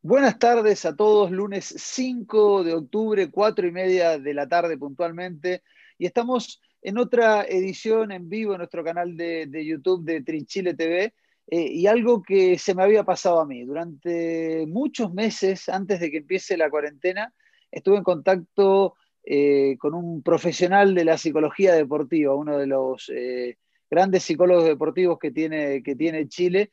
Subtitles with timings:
[0.00, 5.64] Buenas tardes a todos, lunes 5 de octubre, 4 y media de la tarde puntualmente,
[5.98, 11.12] y estamos en otra edición en vivo en nuestro canal de, YouTube de Trinchile TV,
[11.48, 13.64] eh, y algo que se me había pasado a mí.
[13.64, 17.34] Durante muchos meses antes de que empiece la cuarentena,
[17.68, 18.94] estuve en contacto
[19.24, 23.58] eh, con un profesional de la psicología deportiva, uno de los eh,
[23.90, 26.70] grandes psicólogos deportivos que tiene, que tiene Chile,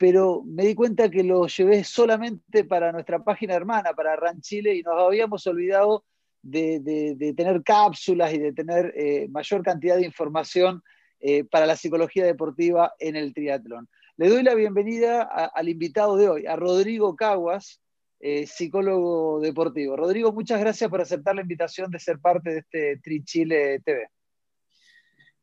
[0.00, 4.74] pero me di cuenta que lo llevé solamente para nuestra página hermana, para RAN Chile,
[4.74, 6.06] y nos habíamos olvidado
[6.40, 10.82] de, tener cápsulas y de tener eh, mayor cantidad de información
[11.20, 13.90] eh, para la psicología deportiva en el triatlón.
[14.16, 17.82] Le doy la bienvenida al invitado de hoy, a Rodrigo Caguas,
[18.20, 19.96] eh, psicólogo deportivo.
[19.96, 24.08] Rodrigo, muchas gracias por aceptar la invitación de ser parte de este Tri Chile TV.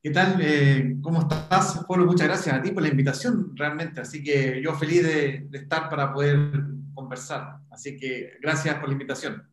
[0.03, 0.39] ¿Qué tal?
[0.41, 2.05] Eh, ¿Cómo estás, Pablo?
[2.05, 3.99] Muchas gracias a ti por la invitación, realmente.
[3.99, 6.37] Así que yo feliz de, estar para poder
[6.93, 7.57] conversar.
[7.71, 9.49] Así que gracias por la invitación.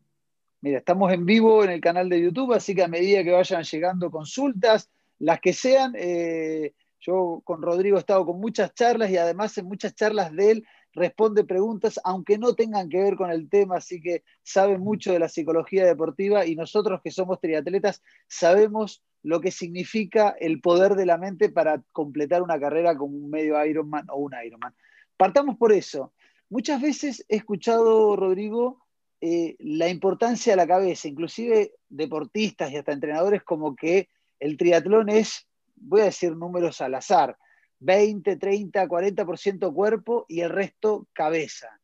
[0.61, 3.63] Mira, estamos en vivo en el canal de YouTube, así que a medida que vayan
[3.63, 9.17] llegando consultas, las que sean, eh, yo con Rodrigo he estado con muchas charlas y
[9.17, 13.49] además en muchas charlas de él responde preguntas, aunque no tengan que ver con el
[13.49, 19.03] tema, así que sabe mucho de la psicología deportiva y nosotros que somos triatletas sabemos
[19.25, 23.65] lo que significa el poder de la mente para completar una carrera como un medio
[23.65, 24.75] Ironman o un Ironman.
[25.17, 26.13] Partamos por eso.
[26.51, 28.85] Muchas veces he escuchado, Rodrigo,
[29.23, 35.09] eh, la importancia de la cabeza, inclusive deportistas y hasta entrenadores, como que el triatlón
[35.09, 37.39] es, voy a decir números al azar,
[37.81, 41.81] 20, 30, 40% cuerpo y el resto cabeza.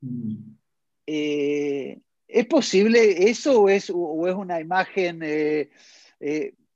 [0.00, 0.54] Mm.
[1.06, 5.70] Eh, ¿Es posible eso o es, una imagen eh,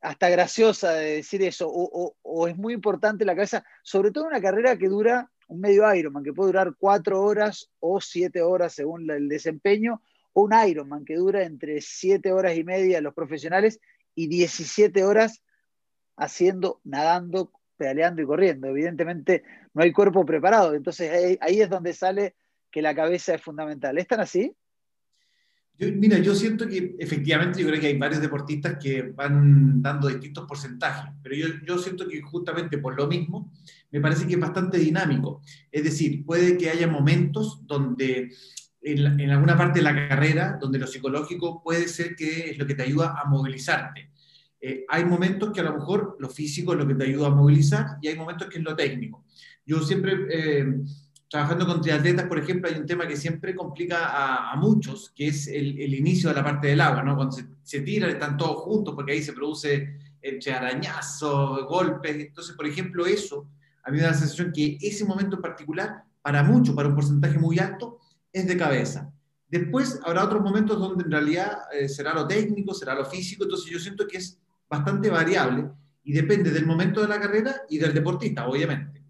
[0.05, 4.41] hasta graciosa de decir eso, o, es muy importante la cabeza, sobre todo en una
[4.43, 9.11] carrera que dura un medio Ironman, que puede durar cuatro horas o siete horas según
[9.11, 10.03] el desempeño,
[10.35, 13.81] o un Ironman que dura entre siete horas y media los profesionales
[14.15, 15.43] y 17 horas
[16.19, 18.69] haciendo, nadando, pedaleando y corriendo.
[18.69, 22.35] Evidentemente no hay cuerpo preparado, entonces ahí, ahí es donde sale
[22.71, 23.97] que la cabeza es fundamental.
[23.97, 24.55] ¿Están así?
[25.79, 30.47] Mira, yo siento que efectivamente yo creo que hay varios deportistas que van dando distintos
[30.47, 33.53] porcentajes, pero yo, yo siento que justamente por lo mismo
[33.91, 35.41] me parece que es bastante dinámico.
[35.71, 38.33] Es decir, puede que haya momentos donde
[38.83, 42.67] en, en, alguna parte de la carrera, donde lo psicológico puede ser que es lo
[42.67, 44.11] que te ayuda a movilizarte.
[44.61, 47.31] Eh, hay momentos que a lo mejor lo físico es lo que te ayuda a
[47.31, 49.25] movilizar y hay momentos que es lo técnico.
[49.67, 50.27] Yo siempre...
[50.31, 50.67] Eh,
[51.35, 55.49] trabajando con triatletas, por ejemplo, hay un tema que siempre complica a, muchos, que es
[55.49, 57.17] el, inicio de la parte del agua, ¿no?
[57.17, 62.15] Cuando se, tiran, están todos juntos, porque ahí se produce entre arañazos, golpes.
[62.15, 63.49] Entonces, por ejemplo, eso,
[63.83, 66.95] a mí me da la sensación que ese momento en particular, para muchos, para un
[66.95, 67.99] porcentaje muy alto,
[68.33, 69.13] es de cabeza.
[69.49, 73.69] Después habrá otros momentos donde en realidad eh, será lo técnico, será lo físico, entonces
[73.69, 74.39] yo siento que es
[74.71, 75.69] bastante variable
[76.05, 79.04] y depende del momento de la carrera y del deportista, obviamente.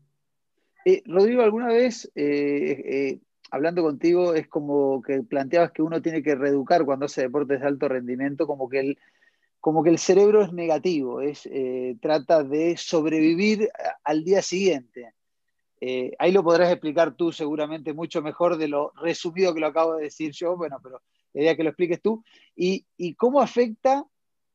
[0.85, 6.23] Eh, Rodrigo, alguna vez, eh, eh, hablando contigo, es como que planteabas que uno tiene
[6.23, 8.99] que reeducar cuando hace deportes de alto rendimiento, como que el,
[9.61, 11.49] como que el cerebro es negativo, es,
[12.01, 13.71] trata de sobrevivir
[14.05, 15.15] al día siguiente.
[16.19, 20.05] ahí lo podrás explicar tú seguramente mucho mejor de lo resumido que lo acabo de
[20.05, 21.01] decir yo, bueno, pero
[21.33, 22.23] la que lo expliques tú.
[22.55, 24.05] ¿Y, y cómo afecta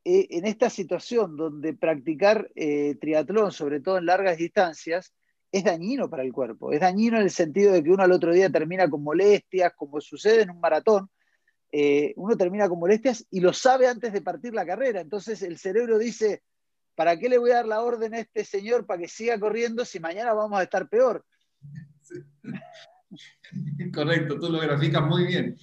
[0.03, 2.51] en esta situación donde practicar
[2.99, 5.13] triatlón, sobre todo en largas distancias,
[5.51, 6.71] es dañino para el cuerpo.
[6.71, 9.99] Es dañino en el sentido de que uno al otro día termina con molestias, como
[9.99, 11.09] sucede en un maratón.
[11.71, 15.01] Eh, uno termina con molestias y lo sabe antes de partir la carrera.
[15.01, 16.43] Entonces el cerebro dice,
[16.95, 19.85] ¿para qué le voy a dar la orden a este señor para que siga corriendo
[19.85, 21.25] si mañana vamos a estar peor?
[23.93, 25.57] Correcto, tú lo graficas muy bien.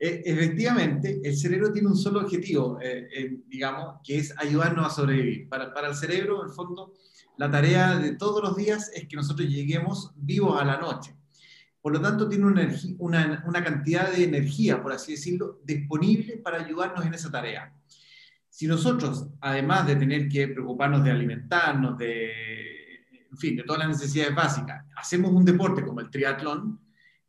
[0.00, 5.48] Eh, efectivamente, el cerebro tiene un solo objetivo, eh, digamos, que es ayudarnos a sobrevivir.
[5.48, 6.94] Para, para el cerebro, en el fondo,
[7.38, 11.14] la tarea de todos los días es que nosotros lleguemos vivos a la noche.
[11.80, 12.44] Por lo tanto, tiene
[12.98, 17.72] una, cantidad de energía, por así decirlo, disponible para ayudarnos en esa tarea.
[18.50, 22.26] Si nosotros, además de tener que preocuparnos de alimentarnos, de,
[23.30, 26.80] en fin, de todas las necesidades básicas, hacemos un deporte como el triatlón,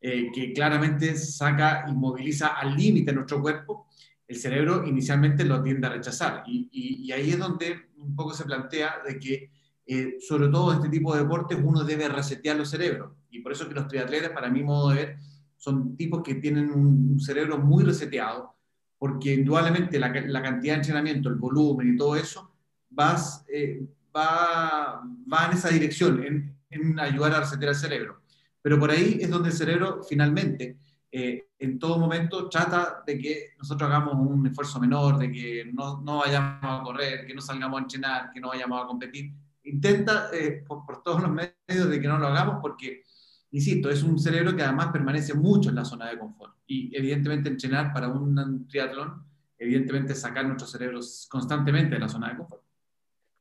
[0.02, 3.88] eh, que claramente saca y moviliza al límite nuestro cuerpo,
[4.28, 6.44] el cerebro inicialmente lo tiende a rechazar.
[6.48, 9.59] Y, y ahí es donde un poco se plantea de que
[9.92, 13.12] eh, sobre todo este tipo de deportes, uno debe resetear los cerebros.
[13.32, 15.18] Y por eso que los triatletas, para mi modo de ver,
[15.58, 18.56] son tipos que tienen un cerebro muy reseteado,
[19.00, 22.54] porque indudablemente la, cantidad de entrenamiento, el volumen y todo eso,
[22.88, 23.82] vas, eh,
[24.16, 28.22] va, va en esa dirección, en, en, ayudar a resetear el cerebro.
[28.62, 30.78] Pero por ahí es donde el cerebro finalmente
[31.12, 36.00] eh, en todo momento trata de que nosotros hagamos un esfuerzo menor, de que no,
[36.02, 39.34] no vayamos a correr, que no salgamos a entrenar, que no vayamos a competir.
[39.70, 43.04] Intenta eh, por, todos los medios de que no lo hagamos porque,
[43.52, 46.56] insisto, es un cerebro que además permanece mucho en la zona de confort.
[46.66, 49.24] Y evidentemente entrenar para un triatlón,
[49.58, 52.64] evidentemente sacar nuestros cerebros constantemente de la zona de confort.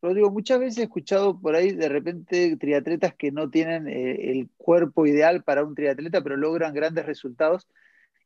[0.00, 4.48] Rodrigo, muchas veces he escuchado por ahí de repente triatletas que no tienen eh, el
[4.56, 7.66] cuerpo ideal para un triatleta, pero logran grandes resultados.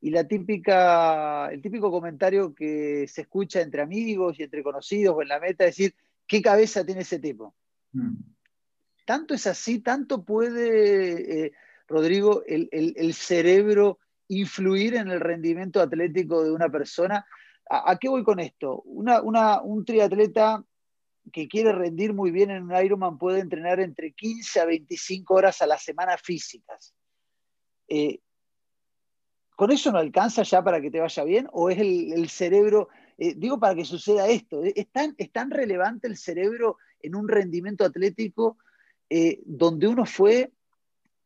[0.01, 5.23] Y la típica, el típico comentario que se escucha entre amigos y entre conocidos o
[5.23, 5.95] en la meta es decir,
[6.27, 7.55] ¿qué cabeza tiene ese tipo?
[7.93, 8.17] Mm.
[9.05, 11.53] Tanto es así, tanto puede, eh,
[11.89, 13.99] Rodrigo, el, cerebro
[14.29, 17.27] influir en el rendimiento atlético de una persona.
[17.69, 18.83] ¿A, qué voy con esto?
[18.85, 20.65] un triatleta
[21.33, 25.63] que quiere rendir muy bien en un Ironman puede entrenar entre 15 a 25 horas
[25.63, 26.95] a la semana físicas.
[27.89, 28.21] Eh,
[29.55, 31.49] ¿Con eso no alcanza ya para que te vaya bien?
[31.53, 36.09] ¿O es el, cerebro, eh, digo para que suceda esto, ¿es tan, es tan, relevante
[36.09, 38.59] el cerebro en un rendimiento atlético
[39.11, 40.53] eh, donde uno fue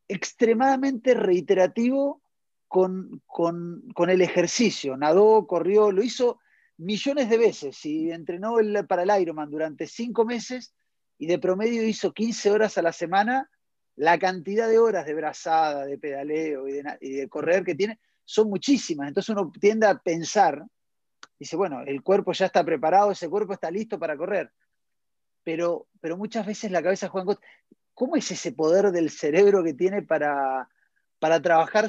[0.08, 2.20] extremadamente reiterativo
[2.68, 4.96] con, con, el ejercicio?
[4.96, 6.38] Nadó, corrió, lo hizo
[6.78, 8.56] millones de veces y entrenó
[8.88, 10.74] para el Ironman durante cinco meses
[11.18, 13.50] y de promedio hizo 15 horas a la semana,
[13.96, 19.08] la cantidad de horas de brazada, de pedaleo y de, correr que tiene son muchísimas.
[19.08, 20.62] Entonces uno tiende a pensar,
[21.38, 24.52] dice, bueno, el cuerpo ya está preparado, ese cuerpo está listo para correr.
[25.46, 27.38] Pero, pero muchas veces la cabeza juega en
[27.94, 30.68] ¿Cómo es ese poder del cerebro que tiene para,
[31.20, 31.88] para trabajar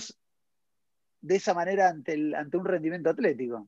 [1.21, 3.67] de esa manera ante, ante un rendimiento atlético?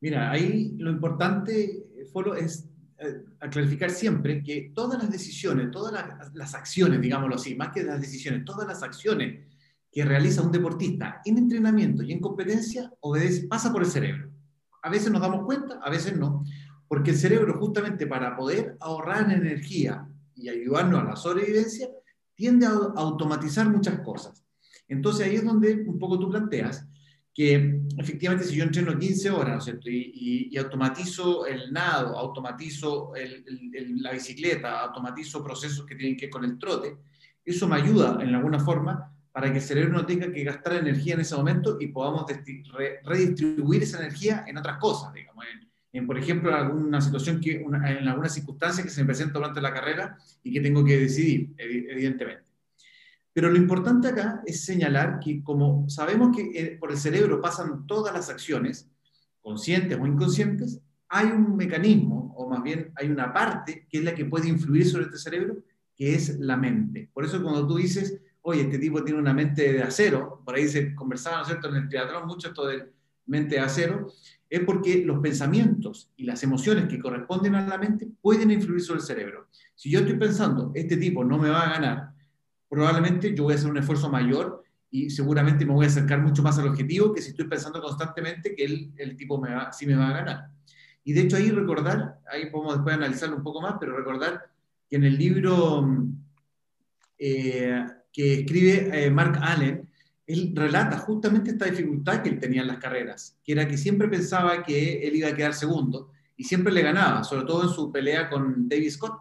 [0.00, 2.68] Mira, ahí lo importante, Folo, es
[2.98, 6.04] eh, clarificar siempre que todas las decisiones, todas
[6.34, 9.46] las, acciones, digámoslo así, más que las decisiones, todas las acciones
[9.90, 12.92] que realiza un deportista en entrenamiento y en competencia
[13.48, 14.30] pasa por el cerebro.
[14.82, 16.44] A veces nos damos cuenta, a veces no,
[16.94, 21.88] porque el cerebro justamente para poder ahorrar energía y ayudarnos a la sobrevivencia,
[22.36, 24.44] tiende a automatizar muchas cosas.
[24.86, 26.86] Entonces ahí es donde un poco tú planteas
[27.34, 29.90] que efectivamente si yo entreno 15 horas, ¿no es cierto?
[29.90, 33.12] Y, automatizo el nado, automatizo
[33.96, 36.96] la bicicleta, automatizo procesos que tienen que ver con el trote,
[37.44, 41.14] eso me ayuda en alguna forma para que el cerebro no tenga que gastar energía
[41.14, 42.24] en ese momento y podamos
[43.02, 48.08] redistribuir esa energía en otras cosas, digamos, en, por ejemplo, en alguna situación, que, en
[48.08, 52.50] alguna circunstancia que se me presenta durante la carrera y que tengo que decidir, evidentemente.
[53.32, 57.86] Pero lo importante acá es señalar que como sabemos que eh, por el cerebro pasan
[57.86, 58.88] todas las acciones,
[59.42, 64.14] conscientes o inconscientes, hay un mecanismo, o más bien hay una parte que es la
[64.14, 65.58] que puede influir sobre este cerebro,
[65.96, 67.10] que es la mente.
[67.12, 70.68] Por eso cuando tú dices, oye, este tipo tiene una mente de acero, por ahí
[70.68, 72.92] se conversaba, ¿no es cierto?, en el teatro mucho esto de
[73.26, 74.12] mente de acero,
[74.54, 79.00] es porque los pensamientos y las emociones que corresponden a la mente pueden influir sobre
[79.00, 79.48] el cerebro.
[79.74, 82.10] Si yo estoy pensando, este tipo no me va a ganar,
[82.68, 86.42] probablemente yo voy a hacer un esfuerzo mayor y seguramente me voy a acercar mucho
[86.42, 89.86] más al objetivo que si estoy pensando constantemente que el, el tipo me va, sí
[89.86, 90.48] me va a ganar.
[91.04, 94.46] Y de hecho ahí recordar, ahí podemos después analizarlo un poco más, pero recordar
[94.88, 95.86] que en el libro
[97.18, 99.88] eh, que escribe eh, Mark Allen,
[100.26, 104.08] él relata justamente esta dificultad que él tenía en las carreras, que era que siempre
[104.08, 107.92] pensaba que él iba a quedar segundo y siempre le ganaba, sobre todo en su
[107.92, 109.18] pelea con David Scott,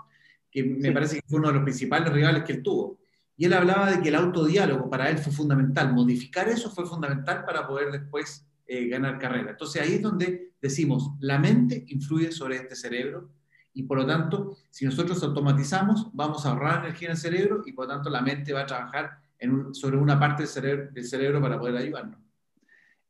[0.49, 2.99] que me parece que fue uno de los principales rivales que él tuvo.
[3.35, 7.43] Y él hablaba de que el autodiálogo para él fue fundamental, modificar eso fue fundamental
[7.45, 9.51] para poder después eh, ganar carrera.
[9.51, 13.29] Entonces ahí es donde decimos, la mente influye sobre este cerebro
[13.73, 17.73] y por lo tanto, si nosotros automatizamos, vamos a ahorrar energía en el cerebro y
[17.73, 21.59] por lo tanto la mente va a trabajar en sobre una parte del cerebro, para
[21.59, 22.19] poder ayudarnos.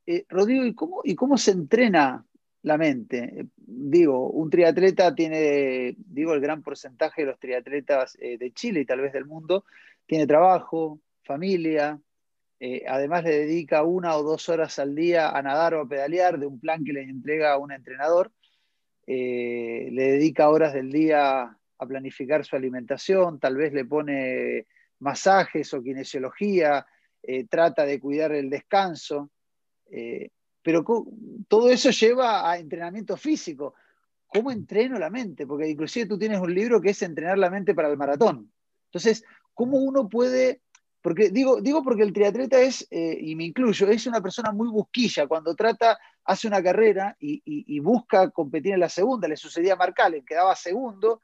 [0.06, 2.26] Eh, Rodrigo, ¿y cómo, ¿y cómo se entrena
[2.64, 3.48] la mente?
[3.56, 8.86] Digo, un triatleta tiene, digo, el gran porcentaje de los triatletas eh, de Chile y
[8.86, 9.66] tal vez del mundo,
[10.06, 12.02] tiene trabajo, familia,
[12.60, 16.40] eh, además le dedica una o dos horas al día a nadar o a pedalear
[16.40, 18.32] de un plan que le entrega un entrenador,
[19.06, 24.66] le dedica horas del día a planificar su alimentación, tal vez le pone
[25.04, 26.86] masajes o kinesiología,
[27.22, 29.30] eh, trata de cuidar el descanso,
[30.64, 30.84] pero
[31.48, 33.76] todo eso lleva a entrenamiento físico.
[34.26, 35.46] ¿Cómo entreno la mente?
[35.46, 38.52] Porque inclusive tú tienes un libro que es entrenar la mente para el maratón.
[38.86, 40.62] Entonces, ¿Cómo uno puede,
[41.02, 44.70] porque digo, digo porque el triatleta es, eh, y me incluyo, es una persona muy
[44.70, 49.78] busquilla, cuando trata, hace una carrera y, busca competir en la segunda, le sucedía a
[49.78, 51.22] Mark Allen, quedaba segundo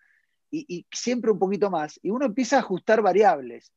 [0.51, 3.71] y, siempre un poquito más, y uno empieza a ajustar variables.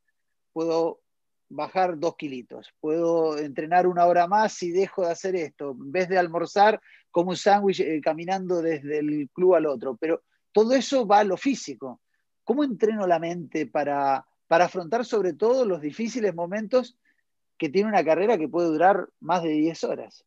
[0.52, 1.00] Puedo
[1.48, 6.08] bajar dos kilitos, puedo entrenar una hora más si dejo de hacer esto, en vez
[6.08, 11.06] de almorzar como un sándwich eh, caminando desde el club al otro, pero todo eso
[11.06, 12.00] va a lo físico.
[12.44, 16.98] ¿Cómo entreno la mente para, para afrontar sobre todo los difíciles momentos
[17.58, 20.24] que tiene una carrera que puede durar más de 10 horas?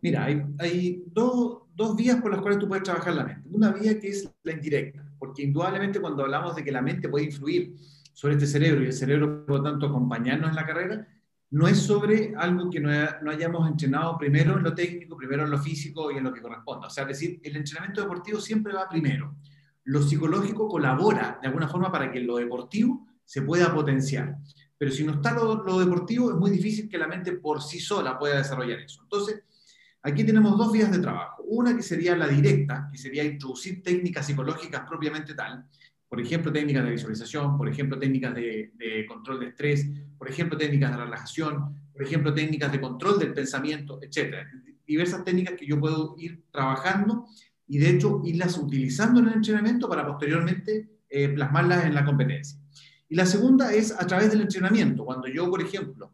[0.00, 3.48] Mira, hay, dos, dos, vías por las cuales tú puedes trabajar la mente.
[3.50, 7.26] Una vía que es la indirecta, porque indudablemente cuando hablamos de que la mente puede
[7.26, 7.76] influir
[8.12, 11.06] sobre este cerebro y el cerebro, por lo tanto, acompañarnos en la carrera,
[11.50, 12.90] no es sobre algo que no,
[13.22, 16.40] no, hayamos entrenado primero en lo técnico, primero en lo físico y en lo que
[16.40, 16.88] corresponda.
[16.88, 19.36] O sea, es decir, el entrenamiento deportivo siempre va primero.
[19.84, 24.36] Lo psicológico colabora de alguna forma para que lo deportivo se pueda potenciar.
[24.78, 27.80] Pero si no está lo, lo deportivo, es muy difícil que la mente por sí
[27.80, 29.02] sola pueda desarrollar eso.
[29.02, 29.42] Entonces,
[30.02, 31.35] aquí tenemos dos vías de trabajo.
[31.48, 35.66] Una que sería la directa, que sería introducir técnicas psicológicas propiamente tal,
[36.08, 39.86] por ejemplo, técnicas de visualización, por ejemplo, técnicas de, control de estrés,
[40.16, 44.36] por ejemplo, técnicas de relajación, por ejemplo, técnicas de control del pensamiento, etc.
[44.86, 47.26] Diversas técnicas que yo puedo ir trabajando
[47.66, 52.60] y de hecho irlas utilizando en el entrenamiento para posteriormente eh, plasmarlas en la competencia.
[53.08, 55.04] Y la segunda es a través del entrenamiento.
[55.04, 56.12] Cuando yo, por ejemplo,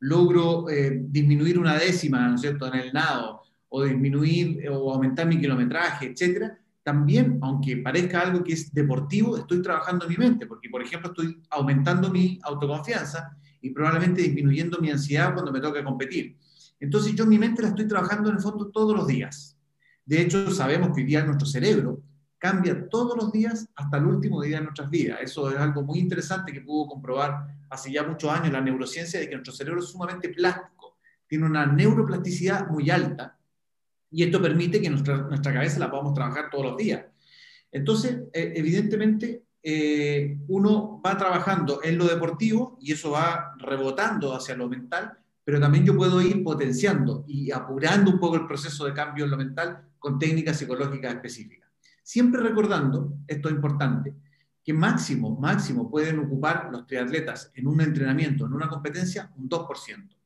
[0.00, 3.39] logro eh, disminuir una décima, ¿no es cierto?, en el nado,
[3.70, 9.62] o disminuir o aumentar mi kilometraje, etcétera, también, aunque parezca algo que es deportivo, estoy
[9.62, 15.32] trabajando mi mente, porque por ejemplo estoy aumentando mi autoconfianza y probablemente disminuyendo mi ansiedad
[15.32, 16.36] cuando me toca competir.
[16.80, 19.56] Entonces yo mi mente la estoy trabajando en el fondo todos los días.
[20.04, 22.02] De hecho, sabemos que hoy día nuestro cerebro
[22.38, 25.18] cambia todos los días hasta el último día de nuestras vidas.
[25.22, 29.28] Eso es algo muy interesante que pudo comprobar hace ya muchos años la neurociencia de
[29.28, 30.96] que nuestro cerebro es sumamente plástico,
[31.28, 33.36] tiene una neuroplasticidad muy alta
[34.10, 37.04] y esto permite que nuestra, nuestra cabeza la podamos trabajar todos los días.
[37.70, 44.56] Entonces, eh, evidentemente, eh, uno va trabajando en lo deportivo y eso va rebotando hacia
[44.56, 48.94] lo mental, pero también yo puedo ir potenciando y apurando un poco el proceso de
[48.94, 51.68] cambio en lo mental con técnicas psicológicas específicas.
[52.02, 54.14] Siempre recordando, esto es importante,
[54.64, 60.19] que máximo, máximo pueden ocupar los triatletas en un entrenamiento, en una competencia, un 2%.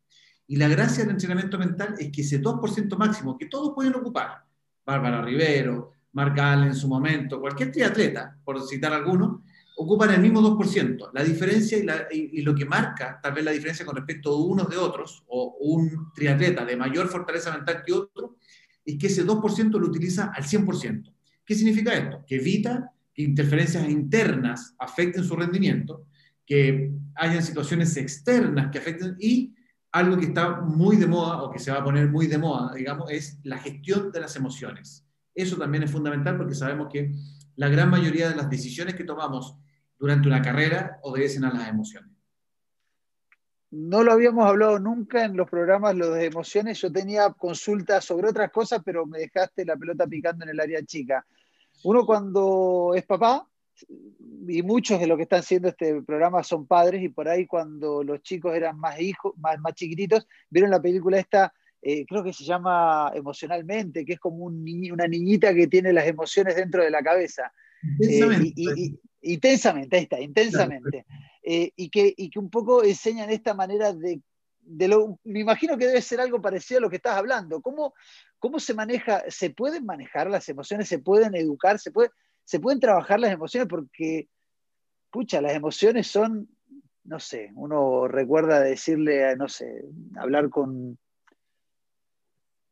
[0.47, 4.45] Y la gracia del entrenamiento mental es que ese 2% máximo que todos pueden ocupar,
[4.85, 9.43] Bárbara Rivero, Marc Allen en su momento, cualquier triatleta, por citar alguno,
[9.77, 11.11] ocupan el mismo 2%.
[11.13, 11.79] La diferencia
[12.11, 15.57] y, lo que marca tal vez la diferencia con respecto a unos de otros, o
[15.61, 18.37] un triatleta de mayor fortaleza mental que otro,
[18.85, 21.13] es que ese 2% lo utiliza al 100%.
[21.45, 22.25] ¿Qué significa esto?
[22.27, 26.07] Que evita que interferencias internas afecten su rendimiento,
[26.47, 29.55] que hayan situaciones externas que afecten y
[29.95, 32.75] algo que está muy de moda o que se va a poner muy de moda,
[32.75, 35.07] digamos, es la gestión de las emociones.
[35.33, 37.13] Eso también es fundamental porque sabemos que
[37.55, 39.57] la gran mayoría de las decisiones que tomamos
[39.97, 42.11] durante una carrera obedecen a las emociones.
[43.71, 46.81] No lo habíamos hablado nunca en los programas, lo de emociones.
[46.81, 50.85] Yo tenía consultas sobre otras cosas, pero me dejaste la pelota picando en el área
[50.85, 51.25] chica.
[51.85, 53.49] Uno cuando es papá,
[54.47, 58.03] y muchos de los que están haciendo este programa son padres y por ahí cuando
[58.03, 61.53] los chicos eran más hijos, más, más chiquititos, vieron la película esta,
[61.83, 66.57] eh, creo que se llama Emocionalmente, que es como una niñita que tiene las emociones
[66.57, 67.53] dentro de la cabeza.
[68.01, 68.63] Intensamente.
[68.63, 71.05] Eh, intensamente, ahí está, intensamente.
[71.43, 74.21] Eh, y, que, y que un poco enseñan esta manera de,
[74.61, 77.61] de lo, me imagino que debe ser algo parecido a lo que estás hablando.
[77.61, 77.95] ¿Cómo,
[78.39, 82.11] ¿Cómo se maneja, se pueden manejar las emociones, se pueden educar, se puede
[82.45, 84.29] se pueden trabajar las emociones porque,
[85.11, 86.49] pucha, las emociones son,
[87.05, 89.85] no sé, uno recuerda decirle, no sé,
[90.17, 90.99] hablar con,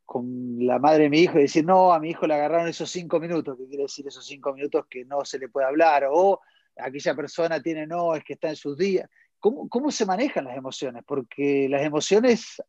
[0.05, 2.89] con la madre de mi hijo y decir, no, a mi hijo le agarraron esos
[2.89, 6.05] cinco minutos, ¿qué quiere decir esos cinco minutos que no se le puede hablar?
[6.11, 6.39] O
[6.77, 9.09] aquella persona tiene, no, es que está en sus días.
[9.39, 11.03] ¿Cómo, cómo se manejan las emociones?
[11.05, 12.61] Porque las emociones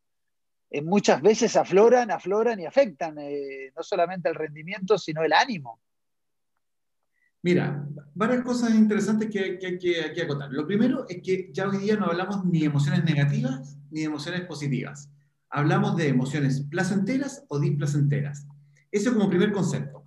[0.83, 5.79] muchas veces afloran, afloran y afectan eh, no solamente el rendimiento, sino el ánimo.
[7.45, 10.51] Mira, varias cosas interesantes que, hay que acotar.
[10.51, 14.07] Lo primero es que ya hoy día no hablamos ni de emociones negativas ni de
[14.07, 15.11] emociones positivas.
[15.51, 18.47] Hablamos de emociones placenteras o displacenteras.
[18.89, 20.05] Eso como primer concepto.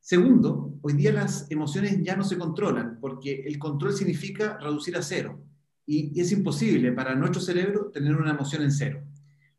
[0.00, 5.02] Segundo, hoy día las emociones ya no se controlan porque el control significa reducir a
[5.02, 5.44] cero.
[5.84, 9.02] Y, es imposible para nuestro cerebro tener una emoción en cero.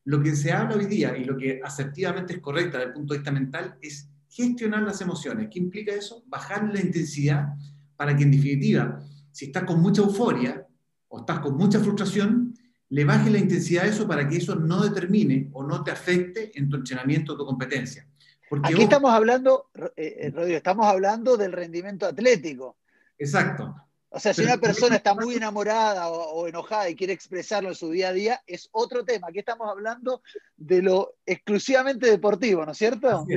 [0.03, 3.13] Lo que se habla hoy día y lo que asertivamente es correcta desde el punto
[3.13, 5.49] de vista mental es gestionar las emociones.
[5.51, 6.23] ¿Qué implica eso?
[6.27, 7.49] Bajar la intensidad
[7.95, 10.65] para que en definitiva, si estás con mucha euforia
[11.09, 12.53] o estás con mucha frustración,
[12.89, 16.57] le baje la intensidad a eso para que eso no determine o no te afecte
[16.57, 18.07] en tu entrenamiento o tu competencia.
[18.49, 22.77] Porque Aquí estamos hablando, eh, eh, Rodrigo, estamos hablando del rendimiento atlético.
[23.17, 23.75] Exacto.
[24.11, 27.91] O sea, si una persona está muy enamorada o, enojada y quiere expresarlo en su
[27.91, 29.27] día a día, es otro tema.
[29.27, 30.23] Aquí estamos hablando
[30.57, 33.27] de lo exclusivamente deportivo, ¿no es cierto?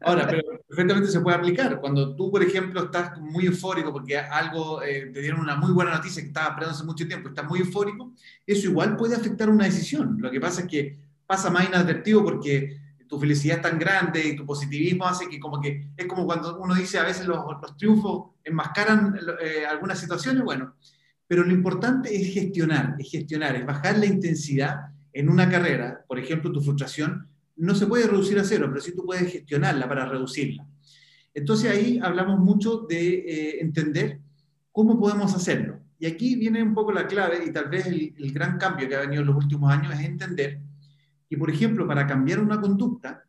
[0.00, 1.80] Ahora, pero perfectamente se puede aplicar.
[1.80, 5.92] Cuando tú, por ejemplo, estás muy eufórico porque algo, eh, te dieron una muy buena
[5.92, 8.12] noticia que estaba esperando hace mucho tiempo, estás muy eufórico,
[8.46, 10.16] eso igual puede afectar una decisión.
[10.20, 14.36] Lo que pasa es que pasa más inadvertido porque tu felicidad es tan grande y
[14.36, 17.76] tu positivismo hace que como que es como cuando uno dice a veces los, los
[17.76, 20.74] triunfos enmascaran eh, algunas situaciones, bueno,
[21.26, 26.18] pero lo importante es gestionar, es gestionar, es bajar la intensidad en una carrera, por
[26.18, 27.28] ejemplo, tu frustración
[27.62, 30.66] no se puede reducir a cero, pero sí tú puedes gestionarla para reducirla.
[31.32, 34.20] Entonces ahí hablamos mucho de eh, entender
[34.72, 35.78] cómo podemos hacerlo.
[35.96, 39.00] Y aquí viene un poco la clave y tal vez el, gran cambio que ha
[39.00, 40.60] venido en los últimos años es entender
[41.30, 43.24] que, por ejemplo, para cambiar una conducta,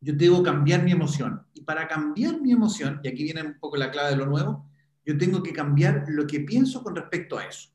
[0.00, 1.42] yo debo cambiar mi emoción.
[1.52, 4.66] Y para cambiar mi emoción, y aquí viene un poco la clave de lo nuevo,
[5.04, 7.68] yo tengo que cambiar lo que pienso con respecto a eso.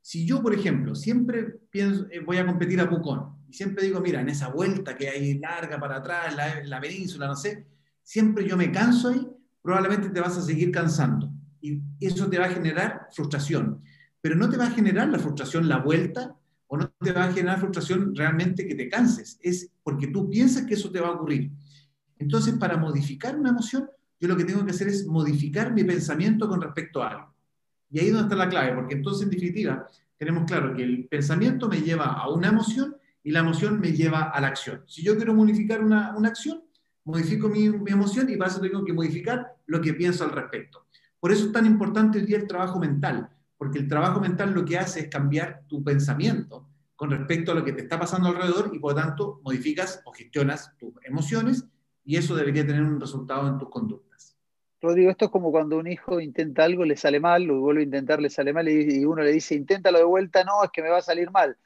[0.00, 4.00] Si yo, por ejemplo, siempre pienso, eh, voy a competir a Pucón, y siempre digo,
[4.00, 7.66] mira, en esa vuelta que hay larga para atrás, la, la península, no sé,
[8.02, 9.28] siempre yo me canso ahí,
[9.60, 11.30] probablemente te vas a seguir cansando.
[11.60, 13.82] Y eso te va a generar frustración.
[14.22, 16.34] Pero no te va a generar la frustración la vuelta
[16.66, 20.64] o no te va a generar frustración realmente que te canses, es porque tú piensas
[20.64, 21.52] que eso te va a ocurrir.
[22.18, 23.86] Entonces, para modificar una emoción,
[24.18, 27.34] yo lo que tengo que hacer es modificar mi pensamiento con respecto a algo.
[27.90, 31.06] Y ahí es donde está la clave, porque entonces, en definitiva, tenemos claro que el
[31.06, 34.82] pensamiento me lleva a una emoción y la emoción me lleva a la acción.
[34.86, 36.62] Si yo quiero modificar una, una acción,
[37.04, 40.86] modifico mi, mi, emoción y para eso tengo que modificar lo que pienso al respecto.
[41.20, 44.64] Por eso es tan importante hoy día el trabajo mental, porque el trabajo mental lo
[44.64, 48.70] que hace es cambiar tu pensamiento con respecto a lo que te está pasando alrededor
[48.72, 51.64] y por lo tanto modificas o gestionas tus emociones
[52.04, 54.36] y eso debería tener un resultado en tus conductas.
[54.80, 57.84] Rodrigo, esto es como cuando un hijo intenta algo, le sale mal, lo vuelve a
[57.84, 60.88] intentar, le sale mal y uno le dice, inténtalo de vuelta, no, es que me
[60.88, 61.56] va a salir mal.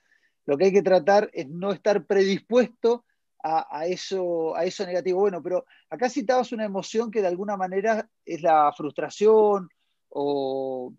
[0.46, 3.04] Lo que hay que tratar es no estar predispuesto
[3.42, 5.20] a, a, eso, a eso negativo.
[5.20, 9.68] Bueno, pero acá citabas una emoción que de alguna manera es la frustración
[10.08, 10.92] o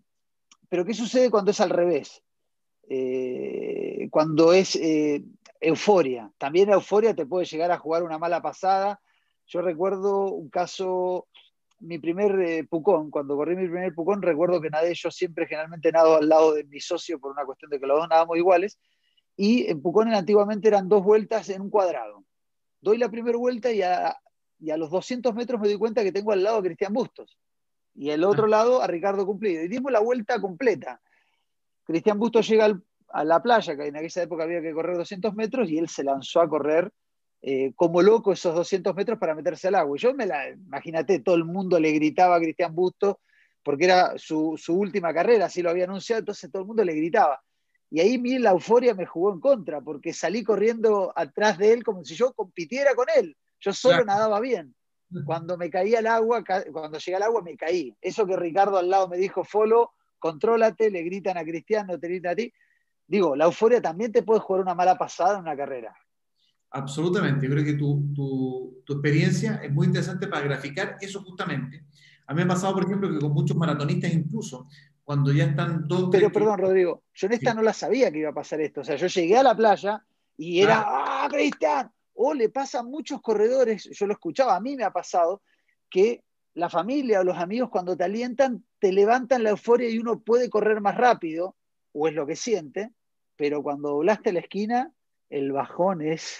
[0.68, 2.22] pero ¿qué sucede cuando es al revés?
[2.88, 5.22] Eh, cuando es eh,
[5.60, 6.30] euforia.
[6.38, 9.00] También la euforia te puede llegar a jugar una mala pasada.
[9.46, 11.26] Yo recuerdo un caso,
[11.80, 15.90] mi primer eh, Pucón, cuando corrí mi primer Pucón, recuerdo que nadé yo siempre generalmente
[15.90, 18.78] nado al lado de mi socio por una cuestión de que los dos nadamos iguales.
[19.38, 22.24] Y en Pucón antiguamente eran dos vueltas en un cuadrado.
[22.80, 24.14] Doy la primera vuelta y a,
[24.58, 27.38] y a los 200 metros me doy cuenta que tengo al lado a Cristian Bustos
[27.94, 29.62] y el otro lado a Ricardo Cumplido.
[29.62, 31.00] Y dimos la vuelta completa.
[31.84, 35.68] Cristian Busto llega a la playa, que en aquella época había que correr 200 metros,
[35.70, 36.92] y él se lanzó a correr
[37.40, 39.96] eh, como loco esos 200 metros para meterse al agua.
[39.96, 43.20] Y yo me la, imagínate, todo el mundo le gritaba a Cristian Busto,
[43.64, 47.42] porque era su, última carrera, así lo había anunciado, entonces todo el mundo le gritaba.
[47.90, 51.82] Y ahí mi la euforia me jugó en contra, porque salí corriendo atrás de él
[51.82, 53.36] como si yo compitiera con él.
[53.60, 54.74] Yo solo nadaba bien.
[55.24, 57.96] Cuando me caía al agua, cuando llegué al agua me caí.
[58.00, 62.32] Eso que Ricardo al lado me dijo, Folo, contrólate, le gritan a Cristiano, te gritan
[62.32, 62.52] a ti.
[63.06, 65.96] Digo, la euforia también te puede jugar una mala pasada en una carrera.
[66.70, 71.86] Absolutamente, yo creo que tu, tu, tu, experiencia es muy interesante para graficar eso justamente.
[72.26, 74.68] A mí me ha pasado, por ejemplo, que con muchos maratonistas incluso,
[75.08, 76.10] cuando ya están todos...
[76.12, 78.82] Pero perdón, Rodrigo, yo en esta no la sabía que iba a pasar esto.
[78.82, 80.04] O sea, yo llegué a la playa
[80.36, 81.90] y era, ¡ah, Cristian!
[82.12, 85.40] O le pasa a muchos corredores, yo lo escuchaba, a mí me ha pasado,
[85.88, 90.20] que la familia o los amigos cuando te alientan, te levantan la euforia y uno
[90.20, 91.56] puede correr más rápido,
[91.92, 92.92] o es lo que siente,
[93.34, 94.92] pero cuando doblaste la esquina,
[95.30, 96.38] el bajón es...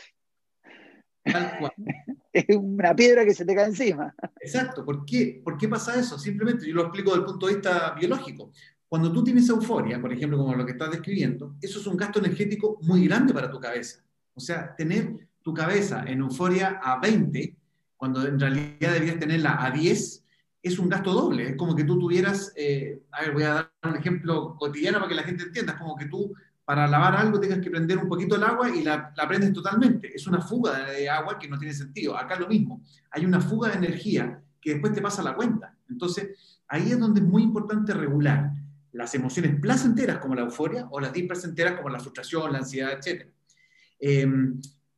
[2.32, 4.14] es una piedra que se te cae encima.
[4.40, 5.40] Exacto, ¿por qué?
[5.44, 6.18] ¿Por qué pasa eso?
[6.18, 8.52] Simplemente, yo lo explico desde el punto de vista biológico.
[8.88, 12.18] Cuando tú tienes euforia, por ejemplo, como lo que estás describiendo, eso es un gasto
[12.18, 14.02] energético muy grande para tu cabeza.
[14.34, 17.56] O sea, tener tu cabeza en euforia a 20,
[17.96, 20.24] cuando en realidad deberías tenerla a 10,
[20.62, 21.50] es un gasto doble.
[21.50, 25.08] Es como que tú tuvieras, eh, a ver, voy a dar un ejemplo cotidiano para
[25.08, 26.34] que la gente entienda, es como que tú
[26.68, 30.14] para lavar algo tengas que prender un poquito el agua y la, la prendes totalmente.
[30.14, 32.14] Es una fuga de agua que no tiene sentido.
[32.14, 32.84] Acá lo mismo.
[33.10, 35.74] Hay una fuga de energía que después te pasa la cuenta.
[35.88, 38.50] Entonces, ahí es donde es muy importante regular
[38.92, 43.26] las emociones placenteras como la euforia o las displacenteras como la frustración, la ansiedad, etc.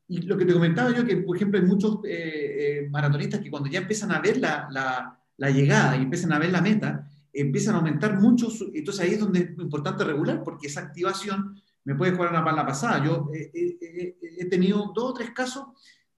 [0.09, 3.48] Y lo que te comentaba yo, que por ejemplo hay muchos eh, eh, maratonistas que
[3.48, 7.78] cuando ya empiezan a ver la, llegada y empiezan a ver la meta, empiezan a
[7.78, 12.30] aumentar mucho, entonces ahí es donde es importante regular, porque esa activación me puede jugar
[12.30, 13.04] una pala pasada.
[13.04, 15.66] Yo eh, he tenido dos o tres casos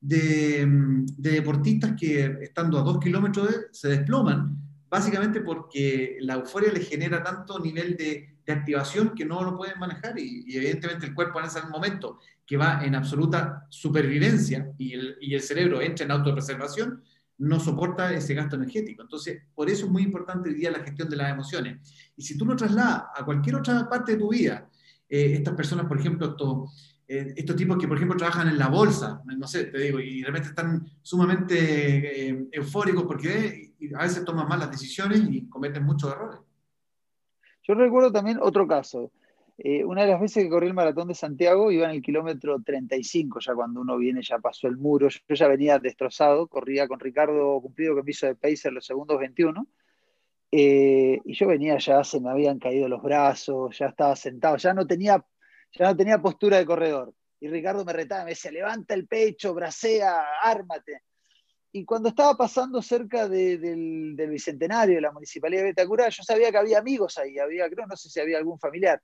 [0.00, 0.66] de,
[1.16, 4.56] de, deportistas que estando a dos kilómetros de, se desploman,
[4.90, 10.18] básicamente porque la euforia le genera tanto nivel de, activación que no lo pueden manejar
[10.18, 15.34] y, evidentemente el cuerpo en ese momento que va en absoluta supervivencia y el, y
[15.34, 17.02] el cerebro entra en autopreservación,
[17.42, 19.02] no soporta ese gasto energético.
[19.02, 22.12] Entonces, por eso es muy importante hoy la gestión de las emociones.
[22.16, 24.68] Y si tú lo trasladas a cualquier otra parte de tu vida,
[25.08, 26.36] eh, estas personas, por ejemplo,
[27.08, 30.22] eh, estos tipos que, por ejemplo, trabajan en la bolsa, no sé, te digo, y
[30.22, 36.38] realmente están sumamente eh, eufóricos porque a veces toman malas decisiones y cometen muchos errores.
[37.64, 39.10] Yo recuerdo también otro caso.
[39.58, 42.60] Eh, una de las veces que corrí el maratón de Santiago iba en el kilómetro
[42.62, 46.98] 35, ya cuando uno viene ya pasó el muro, yo ya venía destrozado, corría con
[46.98, 49.66] Ricardo Cumplido que me hizo de Pacer los segundos 21,
[50.50, 54.74] eh, y yo venía ya, se me habían caído los brazos, ya estaba sentado, ya
[54.74, 55.24] no tenía,
[55.72, 57.14] ya no tenía postura de corredor.
[57.40, 61.02] Y Ricardo me retaba, me decía, levanta el pecho, bracea, ármate.
[61.72, 66.58] Y cuando estaba pasando cerca del, Bicentenario de la Municipalidad de Betacura, yo sabía que
[66.58, 69.02] había amigos ahí, había, creo, no sé si había algún familiar.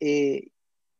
[0.00, 0.48] Eh,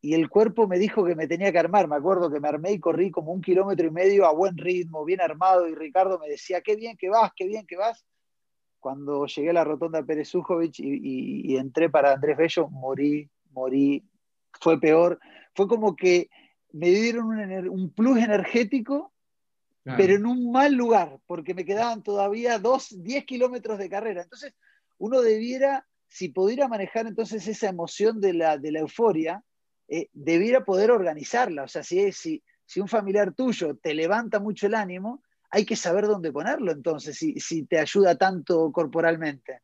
[0.04, 1.86] y el cuerpo me dijo que me tenía que armar.
[1.86, 5.04] Me acuerdo que me armé y corrí como un kilómetro y medio a buen ritmo,
[5.04, 8.04] bien armado, y Ricardo me decía, qué bien que vas, qué bien que vas.
[8.80, 14.04] Cuando llegué a la rotonda Pérez Ujovic y, entré para Andrés Bello, morí, morí,
[14.60, 15.20] fue peor.
[15.54, 16.28] Fue como que
[16.72, 17.28] me dieron
[17.70, 19.12] un, plus energético,
[19.84, 24.22] pero en un mal lugar, porque me quedaban todavía dos, 10 kilómetros de carrera.
[24.22, 24.52] Entonces,
[24.98, 29.42] uno debiera si pudiera manejar entonces esa emoción de la, de la euforia,
[29.88, 31.62] eh, debiera poder organizarla.
[31.62, 35.74] O sea, si, si, si un familiar tuyo te levanta mucho el ánimo, hay que
[35.74, 39.60] saber dónde ponerlo entonces, si, si te ayuda tanto corporalmente.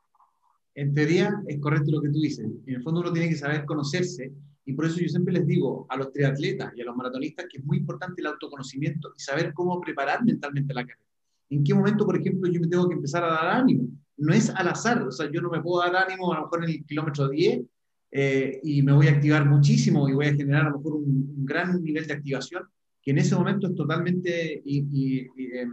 [0.74, 2.46] En teoría es correcto lo que tú dices.
[2.66, 4.32] En el fondo uno tiene que saber conocerse
[4.64, 7.58] y por eso yo siempre les digo a los triatletas y a los maratonistas que
[7.58, 11.04] es muy importante el autoconocimiento y saber cómo preparar mentalmente la carrera.
[11.50, 13.88] ¿En qué momento, por ejemplo, yo me tengo que empezar a dar ánimo?
[14.18, 16.64] No es al azar, o sea, yo no me puedo dar ánimo a lo mejor
[16.64, 17.62] en el kilómetro 10
[18.10, 21.44] eh, y me voy a activar muchísimo y voy a generar a lo mejor un,
[21.44, 22.64] gran nivel de activación
[23.02, 25.66] que en ese momento es totalmente y, eh,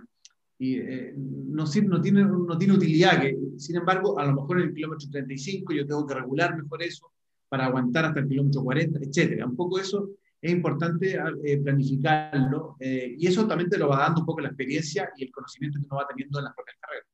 [0.60, 1.66] eh, no,
[2.02, 3.22] tiene, no tiene utilidad.
[3.58, 7.12] Sin embargo, a lo mejor en el kilómetro 35 yo tengo que regular mejor eso
[7.50, 9.46] para aguantar hasta el kilómetro 40, etcétera.
[9.46, 11.18] Un poco eso es importante
[11.62, 15.88] planificarlo y eso también lo va dando un poco la experiencia y el conocimiento que
[15.88, 17.08] uno va teniendo en las propias carreras.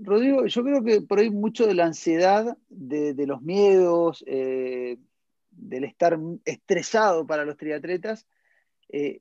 [0.00, 4.98] Rodrigo, yo creo que por ahí mucho de la ansiedad, de, los miedos, eh,
[5.50, 8.26] del estar estresado para los triatletas,
[8.88, 9.20] eh,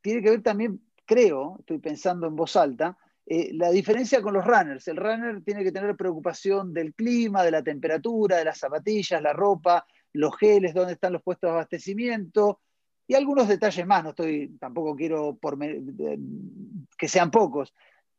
[0.00, 4.44] tiene que ver también, creo, estoy pensando en voz alta, eh, la diferencia con los
[4.44, 4.86] runners.
[4.88, 9.32] El runner tiene que tener preocupación del clima, de la temperatura, de las zapatillas, la
[9.32, 12.60] ropa, los geles, dónde están los puestos de abastecimiento
[13.06, 14.04] y algunos detalles más.
[14.04, 17.74] No estoy, tampoco quiero por, que sean pocos,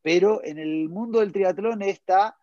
[0.07, 2.37] pero en el mundo del triatlón está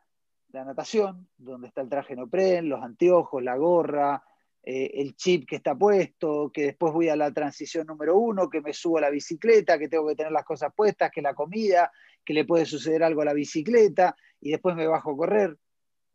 [0.52, 4.22] la natación, donde está el traje nopren, los anteojos, la gorra,
[4.62, 8.60] eh, el chip que está puesto, que después voy a la transición número uno, que
[8.60, 11.90] me subo a la bicicleta, que tengo que tener las cosas puestas, que la comida,
[12.22, 15.56] que le puede suceder algo a la bicicleta y después me bajo a correr.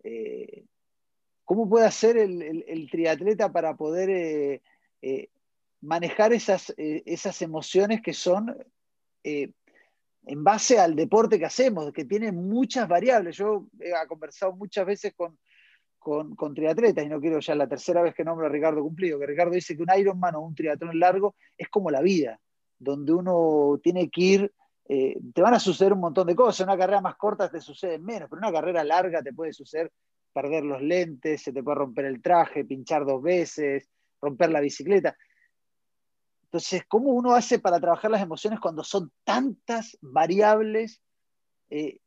[0.03, 0.65] Eh,
[1.45, 4.61] ¿Cómo puede hacer el, triatleta para poder
[5.01, 5.29] eh,
[5.81, 8.55] manejar esas, esas, emociones que son
[10.25, 13.37] en base al deporte que hacemos, que tiene muchas variables.
[13.37, 15.37] Yo he conversado muchas veces con,
[15.99, 19.27] con, triatletas, y no quiero ya la tercera vez que nombro a Ricardo Cumplido, que
[19.27, 22.39] Ricardo dice que un Ironman o un triatlón largo es como la vida,
[22.77, 24.53] donde uno tiene que ir,
[24.87, 27.99] eh, te van a suceder un montón de cosas, una carrera más corta te sucede
[27.99, 29.91] menos, pero una carrera larga te puede suceder
[30.33, 33.89] perder los lentes, se te puede romper el traje, pinchar dos veces,
[34.21, 35.15] romper la bicicleta.
[36.51, 40.99] Entonces, ¿cómo uno hace para trabajar las emociones cuando son tantas variables?
[41.69, 41.99] Eh,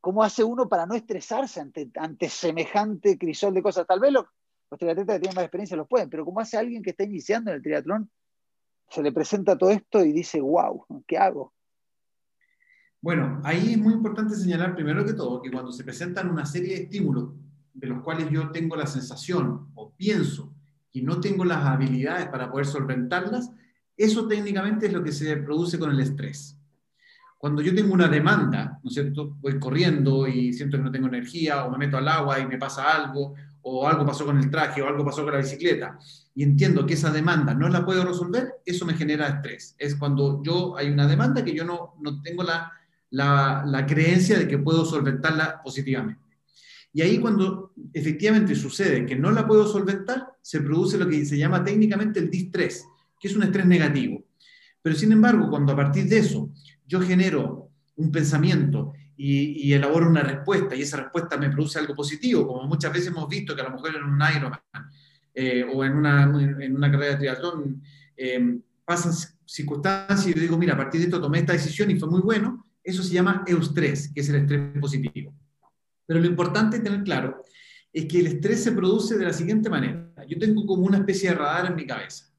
[0.00, 3.84] ¿Cómo hace uno para no estresarse ante, ante semejante crisol de cosas?
[3.84, 4.26] Tal vez los,
[4.78, 7.56] triatletas que tienen más experiencia los pueden, pero ¿cómo hace alguien que está iniciando en
[7.56, 8.10] el triatlón?
[8.90, 11.52] Se le presenta todo esto y dice, wow, ¿qué hago?
[13.00, 16.76] Bueno, ahí es muy importante señalar primero que todo que cuando se presentan una serie
[16.76, 17.34] de estímulos
[17.72, 20.54] de los cuales yo tengo la sensación o pienso
[20.92, 23.50] que no tengo las habilidades para poder solventarlas,
[23.96, 26.56] eso técnicamente es lo que se produce con el estrés.
[27.38, 29.36] Cuando yo tengo una demanda, ¿no es cierto?
[29.40, 32.56] Voy corriendo y siento que no tengo energía, o me meto al agua y me
[32.56, 35.98] pasa algo, o algo pasó con el traje, o algo pasó con la bicicleta,
[36.34, 39.74] y entiendo que esa demanda no la puedo resolver, eso me genera estrés.
[39.78, 42.72] Es cuando yo hay una demanda que yo no, no tengo la,
[43.10, 46.22] la, la creencia de que puedo solventarla positivamente.
[46.92, 51.36] Y ahí cuando efectivamente sucede que no la puedo solventar, se produce lo que se
[51.36, 52.86] llama técnicamente el distrés,
[53.24, 54.22] que es un estrés negativo.
[54.82, 56.50] Pero sin embargo, cuando a partir de eso
[56.86, 62.46] yo genero un pensamiento y, elaboro una respuesta y esa respuesta me produce algo positivo,
[62.46, 64.60] como muchas veces hemos visto que a lo mejor en un Ironman
[65.32, 67.82] eh, o en una, carrera de triatlón
[68.14, 69.14] eh, pasan
[69.46, 72.20] circunstancias y yo digo, mira, a partir de esto tomé esta decisión y fue muy
[72.20, 75.34] bueno, eso se llama eustrés, que es el estrés positivo.
[76.04, 77.42] Pero lo importante tener claro
[77.90, 80.12] es que el estrés se produce de la siguiente manera.
[80.28, 82.33] Yo tengo como una especie de radar en mi cabeza.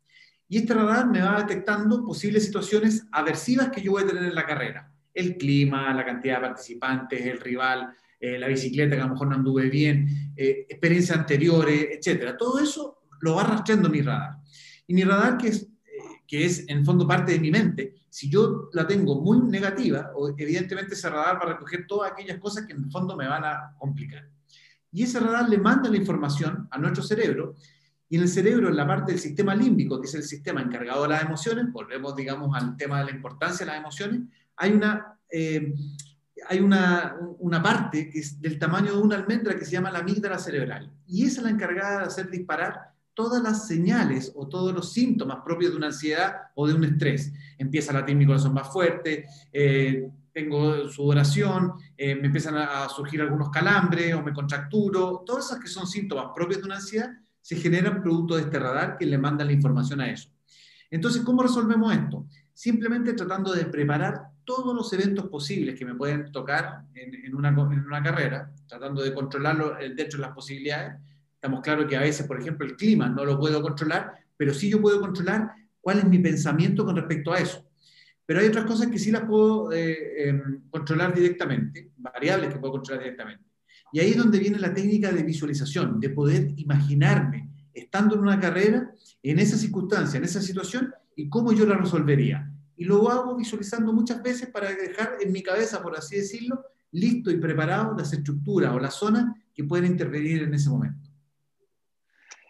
[0.48, 4.36] Y este radar me va detectando posibles situaciones aversivas que yo voy a tener en
[4.36, 4.92] la carrera.
[5.14, 9.28] El clima, la cantidad de participantes, el rival, eh, la bicicleta que a lo mejor
[9.28, 12.36] no anduve bien, eh, experiencias anteriores, etc.
[12.38, 14.38] Todo eso lo va rastreando mi radar.
[14.88, 18.30] Y mi radar, que es, eh, que es en fondo parte de mi mente, si
[18.30, 22.74] yo la tengo muy negativa, evidentemente ese radar va a recoger todas aquellas cosas que
[22.74, 24.30] en el fondo me van a complicar.
[24.92, 27.56] Y ese radar le manda la información a nuestro cerebro,
[28.10, 31.04] y en el cerebro, en la parte del sistema límbico, que es el sistema encargado
[31.04, 34.22] de las emociones, volvemos, digamos, al tema de la importancia de las emociones,
[34.58, 35.18] hay una,
[36.48, 40.00] hay una, una, parte que es del tamaño de una almendra que se llama la
[40.00, 40.92] amígdala cerebral.
[41.08, 45.40] Y esa es la encargada de hacer disparar todas las señales o todos los síntomas
[45.44, 47.34] propios de una ansiedad o de un estrés.
[47.58, 53.22] Empieza a latir mi corazón más fuerte, eh, tengo sudoración, eh, me empiezan a, surgir
[53.22, 55.24] algunos calambres o me contracturo.
[55.26, 57.10] Todas esas que son síntomas propios de una ansiedad
[57.46, 60.32] se generan producto de este radar que le manda la información a eso.
[60.90, 62.26] Entonces, ¿cómo resolvemos esto?
[62.52, 68.52] Simplemente tratando de preparar todos los eventos posibles que me pueden tocar en, una, carrera,
[68.68, 71.00] tratando de controlarlo dentro de las posibilidades.
[71.36, 74.68] Estamos claros que a veces, por ejemplo, el clima no lo puedo controlar, pero sí
[74.68, 77.64] yo puedo controlar cuál es mi pensamiento con respecto a eso.
[78.26, 82.74] Pero hay otras cosas que sí las puedo eh, em, controlar directamente, variables que puedo
[82.74, 83.46] controlar directamente.
[83.96, 88.38] Y ahí es donde viene la técnica de visualización, de poder imaginarme estando en una
[88.38, 88.92] carrera,
[89.24, 93.94] en esa circunstancia, en esa situación, y cómo yo la resolvería y lo hago visualizando
[93.94, 98.74] muchas veces para dejar en mi cabeza, por así decirlo, listo y preparado las estructuras
[98.74, 101.10] o las zonas que pueden intervenir en ese momento.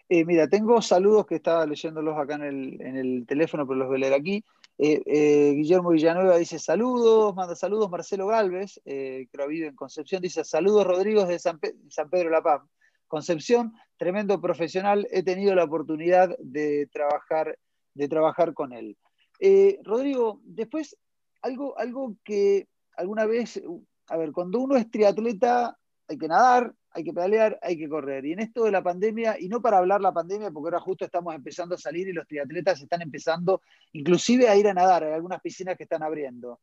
[0.08, 4.00] Eh, mira, tengo saludos que estaba leyéndolos acá en el, teléfono, pero los voy a
[4.00, 4.44] leer aquí.
[4.78, 7.90] Eh, eh, Guillermo Villanueva dice saludos, manda saludos.
[7.90, 11.58] Marcelo Galvez, que lo vive en Concepción, dice saludos Rodrigo de San,
[11.88, 12.62] San Pedro La Paz.
[13.08, 17.56] Concepción, tremendo profesional, he tenido la oportunidad de trabajar,
[17.94, 18.96] de trabajar con él.
[19.38, 20.96] Eh, Rodrigo, después,
[21.42, 23.62] algo, algo que alguna vez,
[24.08, 28.24] a ver, cuando uno es triatleta, hay que nadar, hay que pedalear, hay que correr.
[28.24, 31.04] Y en esto de la pandemia, y no para hablar la pandemia, porque ahora justo
[31.04, 33.60] estamos empezando a salir y los triatletas están empezando
[33.92, 36.58] inclusive a ir a nadar, hay algunas piscinas que están abriendo.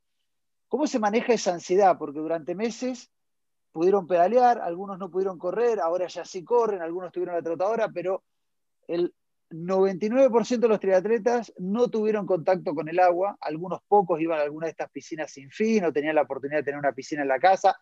[0.68, 2.00] ¿Cómo se maneja esa ansiedad?
[2.00, 3.12] Porque durante meses
[3.72, 8.24] pudieron pedalear, algunos no pudieron correr, ahora ya sí corren, algunos tuvieron la trotadora, pero
[8.88, 9.14] el,
[9.52, 14.66] 99% de los triatletas no tuvieron contacto con el agua, algunos pocos iban a alguna
[14.66, 17.38] de estas piscinas sin fin o tenían la oportunidad de tener una piscina en la
[17.38, 17.78] casa,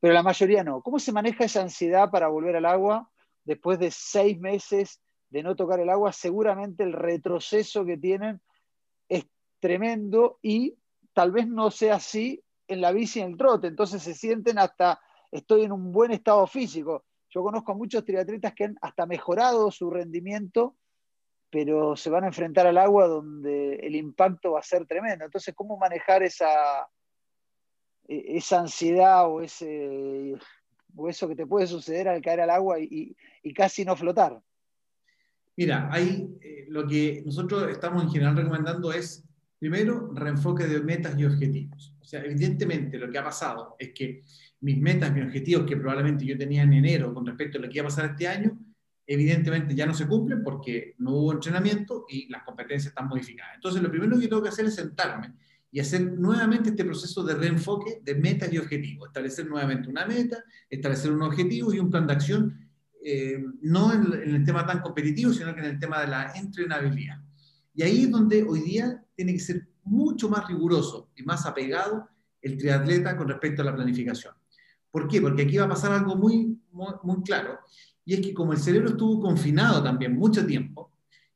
[0.00, 0.82] pero la mayoría no.
[0.82, 3.10] ¿Cómo se maneja esa ansiedad para volver al agua
[3.44, 6.12] después de seis meses de no tocar el agua?
[6.12, 8.40] Seguramente el retroceso que tienen
[9.08, 9.26] es
[9.60, 10.76] tremendo y
[11.12, 14.58] tal vez no sea así en la bici y en el trote, entonces se sienten
[14.58, 17.04] hasta, estoy en un buen estado físico.
[17.28, 20.76] Yo conozco a muchos triatletas que han hasta mejorado su rendimiento
[21.50, 25.24] pero se van a enfrentar al agua donde el impacto va a ser tremendo.
[25.24, 26.88] Entonces, ¿cómo manejar esa,
[28.10, 30.34] esa ansiedad o, ese,
[30.96, 33.14] o eso que te puede suceder al caer al agua y,
[33.54, 34.40] casi no flotar?
[35.56, 39.24] Mira, hay, eh, lo que nosotros estamos en general recomendando es,
[39.58, 41.94] primero, reenfoque de metas y objetivos.
[42.00, 44.22] O sea, evidentemente lo que ha pasado es que
[44.60, 47.78] mis metas, mis objetivos que probablemente yo tenía en enero con respecto a lo que
[47.78, 48.58] iba a pasar este año,
[49.06, 53.54] evidentemente ya no se cumplen porque no hubo entrenamiento y las competencias están modificadas.
[53.54, 55.34] Entonces, lo primero que tengo que hacer es sentarme
[55.72, 59.08] y hacer nuevamente este proceso de reenfoque de metas y objetivos.
[59.08, 62.68] Establecer nuevamente una meta, establecer un objetivo y un plan de acción,
[63.04, 67.20] eh, no en, el tema tan competitivo, sino que en el tema de la entrenabilidad.
[67.74, 72.08] Y ahí es donde hoy día tiene que ser mucho más riguroso y más apegado
[72.42, 74.34] el triatleta con respecto a la planificación.
[74.90, 75.20] ¿Por qué?
[75.20, 77.60] Porque aquí va a pasar algo muy, muy claro,
[78.04, 80.89] y es que como el cerebro estuvo confinado también mucho tiempo,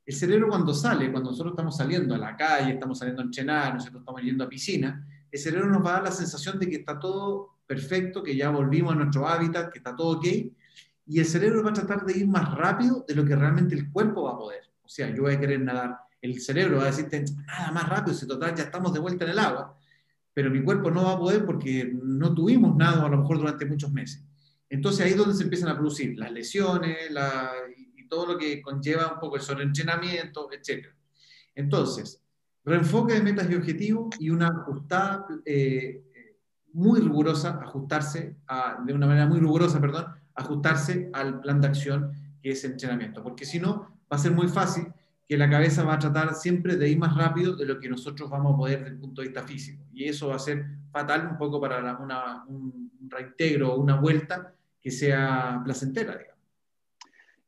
[0.05, 3.73] el cerebro cuando sale, cuando nosotros estamos saliendo a la calle, estamos saliendo a entrenar,
[3.73, 6.75] nosotros estamos yendo a piscina, el cerebro nos va a dar la sensación de que
[6.77, 10.25] está todo perfecto, que ya volvimos a nuestro hábitat, que está todo ok,
[11.07, 13.91] y el cerebro va a tratar de ir más rápido de lo que realmente el
[13.91, 14.61] cuerpo va a poder.
[14.83, 18.15] O sea, yo voy a querer nadar, el cerebro va a decirte, nada más rápido,
[18.15, 19.77] si total ya estamos de vuelta en el agua,
[20.33, 23.65] pero mi cuerpo no va a poder porque no tuvimos nada a lo mejor durante
[23.65, 24.23] muchos meses.
[24.69, 26.97] Entonces ahí es donde se empiezan a producir las lesiones
[28.07, 30.87] todo lo que conlleva un poco el sobreentrenamiento, etc.
[31.53, 32.21] Entonces,
[32.63, 36.01] reenfoque de metas y objetivos y una ajustada, eh,
[36.73, 38.35] muy rigurosa, ajustarse
[38.85, 43.23] de una manera muy rigurosa, perdón, ajustarse al plan de acción que es el entrenamiento,
[43.23, 44.87] porque si no, va a ser muy fácil
[45.27, 48.29] que la cabeza va a tratar siempre de ir más rápido de lo que nosotros
[48.29, 49.83] vamos a poder desde el punto de vista físico.
[49.91, 51.97] Y eso va a ser fatal un poco para
[52.47, 56.34] un reintegro o una vuelta que sea placentera, digamos.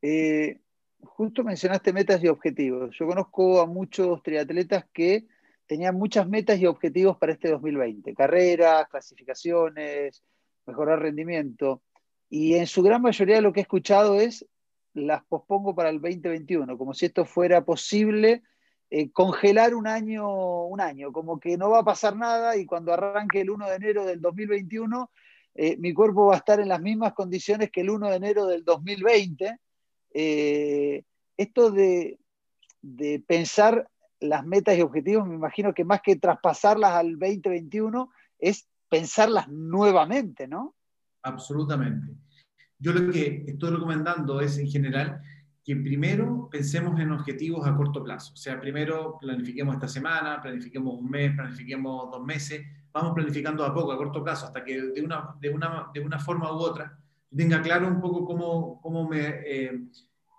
[0.02, 0.60] Eh,
[1.02, 2.96] justo mencionaste metas y objetivos.
[2.98, 5.28] Yo conozco a muchos triatletas que
[5.66, 8.14] tenían muchas metas y objetivos para este 2020.
[8.14, 10.24] Carreras, clasificaciones,
[10.66, 11.82] mejorar rendimiento.
[12.30, 14.46] Y en su gran mayoría lo que he escuchado es
[14.94, 18.44] las pospongo para el 2021, como si esto fuera posible
[18.90, 22.94] eh, congelar un año, un año, como que no va a pasar nada y cuando
[22.94, 25.12] arranque el 1 de enero del 2021,
[25.56, 28.46] eh, mi cuerpo va a estar en las mismas condiciones que el 1 de enero
[28.46, 29.60] del 2020.
[30.20, 31.04] Eh,
[31.38, 32.18] esto de,
[32.82, 33.88] de pensar
[34.20, 40.48] las metas y objetivos, me imagino que más que traspasarlas al 2021, es pensarlas nuevamente,
[40.48, 40.74] ¿no?
[41.22, 42.16] Absolutamente.
[42.80, 45.22] Yo lo que estoy recomendando es, en general,
[45.64, 48.34] que primero pensemos en objetivos a corto plazo.
[48.34, 53.72] O sea, primero planifiquemos esta semana, planifiquemos un mes, planifiquemos dos meses, vamos planificando a
[53.72, 56.98] poco, a corto plazo, hasta que de una, de una, de una forma u otra
[57.36, 59.80] tenga claro un poco cómo, cómo, me, eh,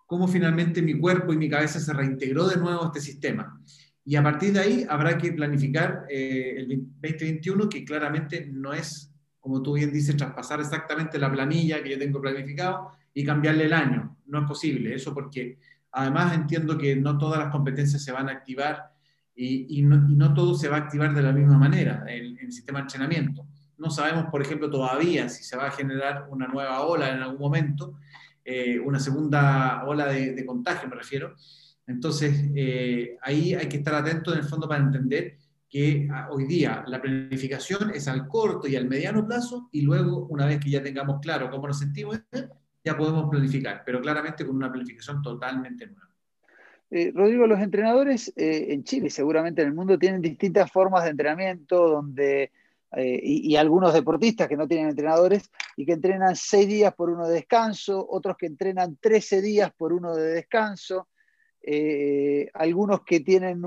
[0.09, 3.61] cómo finalmente mi cuerpo y mi cabeza se reintegró de nuevo a este sistema.
[4.05, 6.68] Y a partir de ahí habrá que planificar eh, el
[7.01, 9.09] 2021, que claramente no es
[9.49, 13.73] como tú bien dices, traspasar exactamente la planilla que yo tengo planificado y cambiarle el
[13.73, 14.16] año.
[14.27, 15.59] No es posible eso porque
[15.92, 18.90] además entiendo que no todas las competencias se van a activar
[19.35, 22.83] y, no, todo se va a activar de la misma manera en el, sistema de
[22.83, 23.47] entrenamiento.
[23.79, 27.38] No sabemos, por ejemplo, todavía si se va a generar una nueva ola en algún
[27.38, 27.94] momento,
[28.51, 31.35] eh, una segunda ola de, contagio me refiero.
[31.87, 35.37] Entonces, eh, ahí hay que estar atentos en el fondo para entender
[35.69, 40.27] que ah, hoy día la planificación es al corto y al mediano plazo y luego,
[40.29, 42.23] una vez que ya tengamos claro cómo nos sentimos,
[42.83, 46.09] ya podemos planificar, pero claramente con una planificación totalmente nueva.
[46.91, 51.11] Eh, Rodrigo, los entrenadores eh, en Chile, seguramente en el mundo, tienen distintas formas de
[51.11, 52.51] entrenamiento donde,
[52.96, 57.29] eh, y, algunos deportistas que no tienen entrenadores y que entrenan seis días por uno
[57.29, 61.09] de descanso, otros que entrenan 13 días por uno de descanso.
[61.61, 63.62] Eh, algunos que tienen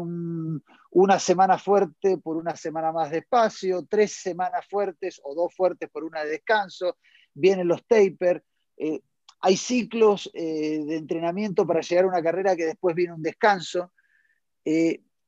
[0.92, 5.90] una semana fuerte por una semana más de espacio, tres semanas fuertes o dos fuertes
[5.90, 6.98] por una de descanso,
[7.34, 8.44] vienen los taper,
[8.78, 9.02] eh,
[9.42, 13.92] hay ciclos eh, de entrenamiento para llegar a una carrera que después viene un descanso.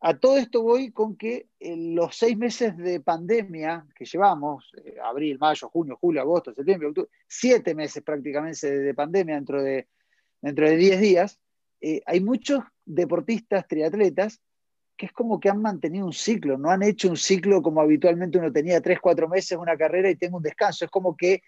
[0.06, 4.70] A todo esto voy con que en los seis meses de pandemia que llevamos,
[5.02, 9.88] abril, mayo, junio, julio, agosto, septiembre, octubre, siete meses prácticamente de pandemia dentro de,
[10.42, 11.40] dentro de diez días,
[11.80, 14.42] eh, hay muchos deportistas, triatletas,
[14.98, 18.38] que es como que han mantenido un ciclo, no han hecho un ciclo como habitualmente
[18.38, 20.84] uno tenía tres, cuatro meses, una carrera y tengo un descanso.
[20.84, 21.44] Es como que,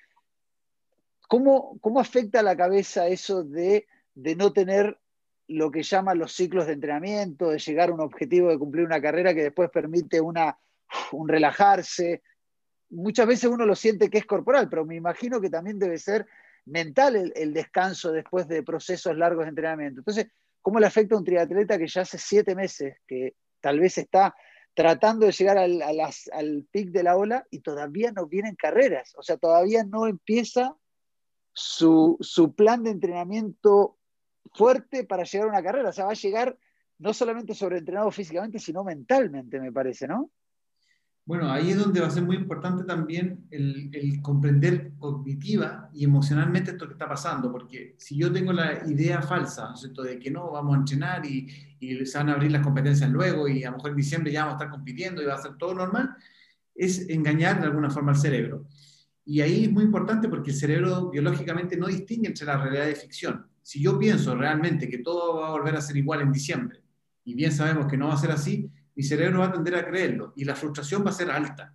[1.28, 4.98] ¿cómo, cómo afecta a la cabeza eso de, de no tener
[5.48, 9.02] lo que llaman los ciclos de entrenamiento, de llegar a un objetivo de cumplir una
[9.02, 10.58] carrera que después permite una,
[11.12, 12.24] un relajarse?
[12.90, 16.26] Muchas veces uno lo siente que es corporal, pero me imagino que también debe ser
[16.66, 20.02] mental el, descanso después de procesos largos de entrenamiento.
[20.02, 20.28] Entonces,
[20.62, 24.36] ¿cómo le afecta a un triatleta que ya hace siete meses, que tal vez está
[24.74, 29.14] tratando de llegar al, al pic de la ola y todavía no vienen carreras?
[29.16, 30.76] O sea, todavía no empieza
[31.54, 33.98] su, su plan de entrenamiento
[34.56, 35.90] fuerte para llegar a una carrera.
[35.90, 36.58] O sea, va a llegar
[36.98, 40.32] no solamente sobreentrenado físicamente, sino mentalmente, me parece, ¿no?
[41.28, 46.72] Bueno, ahí es donde va a ser muy importante también el, comprender cognitiva y emocionalmente
[46.72, 50.52] esto que está pasando, porque si yo tengo la idea falsa, ¿no de que no,
[50.52, 51.48] vamos a entrenar y,
[51.80, 54.46] y, se van a abrir las competencias luego y a lo mejor en diciembre ya
[54.46, 56.16] vamos a estar compitiendo y va a ser todo normal,
[56.76, 58.68] es engañar de alguna forma al cerebro.
[59.26, 62.94] Y ahí es muy importante porque el cerebro biológicamente no distingue entre la realidad y
[62.94, 63.48] ficción.
[63.66, 66.84] Si yo pienso realmente que todo va a volver a ser igual en diciembre,
[67.24, 69.88] y bien sabemos que no va a ser así, mi cerebro va a tender a
[69.88, 71.74] creerlo y la frustración va a ser alta.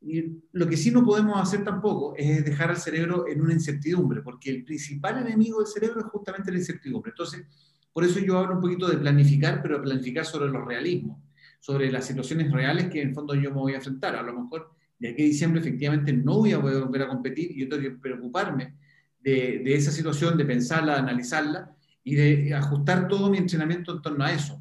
[0.00, 4.22] Y lo que sí no podemos hacer tampoco es dejar al cerebro en una incertidumbre,
[4.22, 7.10] porque el principal enemigo del cerebro es justamente la incertidumbre.
[7.10, 7.44] Entonces,
[7.92, 11.18] por eso yo hablo un poquito de planificar, pero planificar sobre los realismos,
[11.60, 14.16] sobre las situaciones reales que en fondo yo me voy a enfrentar.
[14.16, 17.50] A lo mejor de aquí a diciembre efectivamente no voy a poder volver a competir
[17.50, 18.80] y yo tengo que preocuparme
[19.20, 24.24] de, esa situación, de pensarla, de analizarla y de ajustar todo mi entrenamiento en torno
[24.24, 24.60] a eso.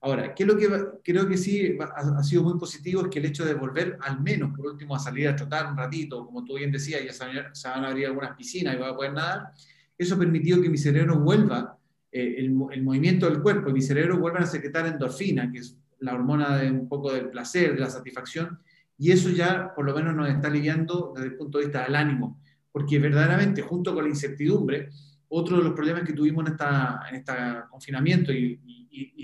[0.00, 0.68] Ahora, ¿qué es lo que
[1.04, 3.02] creo que sí ha, sido muy positivo?
[3.02, 5.76] Es que el hecho de volver al menos, por último, a salir a trotar un
[5.76, 8.96] ratito, como tú bien decías, ya se, van a abrir algunas piscinas y voy a
[8.96, 9.52] poder nadar,
[9.96, 11.78] eso ha permitido que mi cerebro vuelva,
[12.10, 16.14] eh, el, movimiento del cuerpo y mi cerebro vuelvan a secretar endorfina, que es la
[16.14, 18.58] hormona de un poco del placer, de la satisfacción,
[18.98, 21.94] y eso ya por lo menos nos está aliviando desde el punto de vista del
[21.94, 22.40] ánimo,
[22.72, 24.88] porque verdaderamente junto con la incertidumbre,
[25.28, 27.32] otro de los problemas que tuvimos en este
[27.70, 28.58] confinamiento y,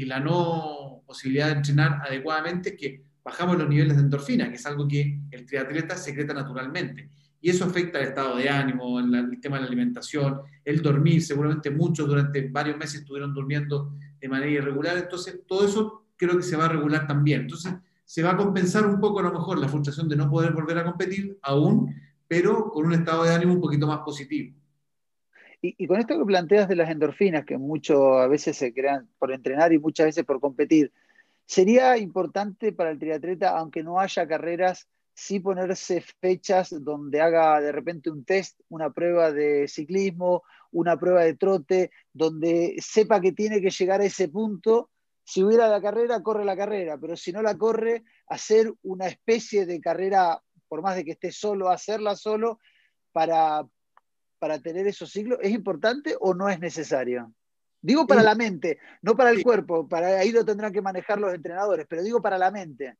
[0.06, 4.64] la no posibilidad de entrenar adecuadamente es que bajamos los niveles de endorfina, que es
[4.64, 7.10] algo que el triatleta secreta naturalmente.
[7.40, 11.22] Y eso afecta el estado de ánimo, el, tema de la alimentación, el dormir.
[11.22, 14.96] Seguramente muchos durante varios meses estuvieron durmiendo de manera irregular.
[14.96, 17.42] Entonces, todo eso creo que se va a regular también.
[17.42, 17.74] Entonces,
[18.04, 20.78] se va a compensar un poco a lo mejor la frustración de no poder volver
[20.78, 21.94] a competir aún,
[22.28, 24.54] pero con un estado de ánimo un poquito más positivo.
[25.60, 29.32] Y, con esto que planteas de las endorfinas, que mucho a veces se crean por
[29.32, 30.92] entrenar y muchas veces por competir,
[31.46, 37.72] sería importante para el triatleta, aunque no haya carreras, sí ponerse fechas donde haga de
[37.72, 43.60] repente un test, una prueba de ciclismo, una prueba de trote, donde sepa que tiene
[43.60, 44.90] que llegar a ese punto.
[45.24, 49.66] Si hubiera la carrera, corre la carrera, pero si no la corre, hacer una especie
[49.66, 52.58] de carrera, por más de que esté solo, hacerla solo
[53.12, 53.66] para,
[54.38, 57.32] para tener esos ciclos, ¿es importante o no es necesario?
[57.80, 61.32] Digo para la mente, no para el cuerpo, para ahí lo tendrán que manejar los
[61.32, 62.96] entrenadores, pero digo para la mente.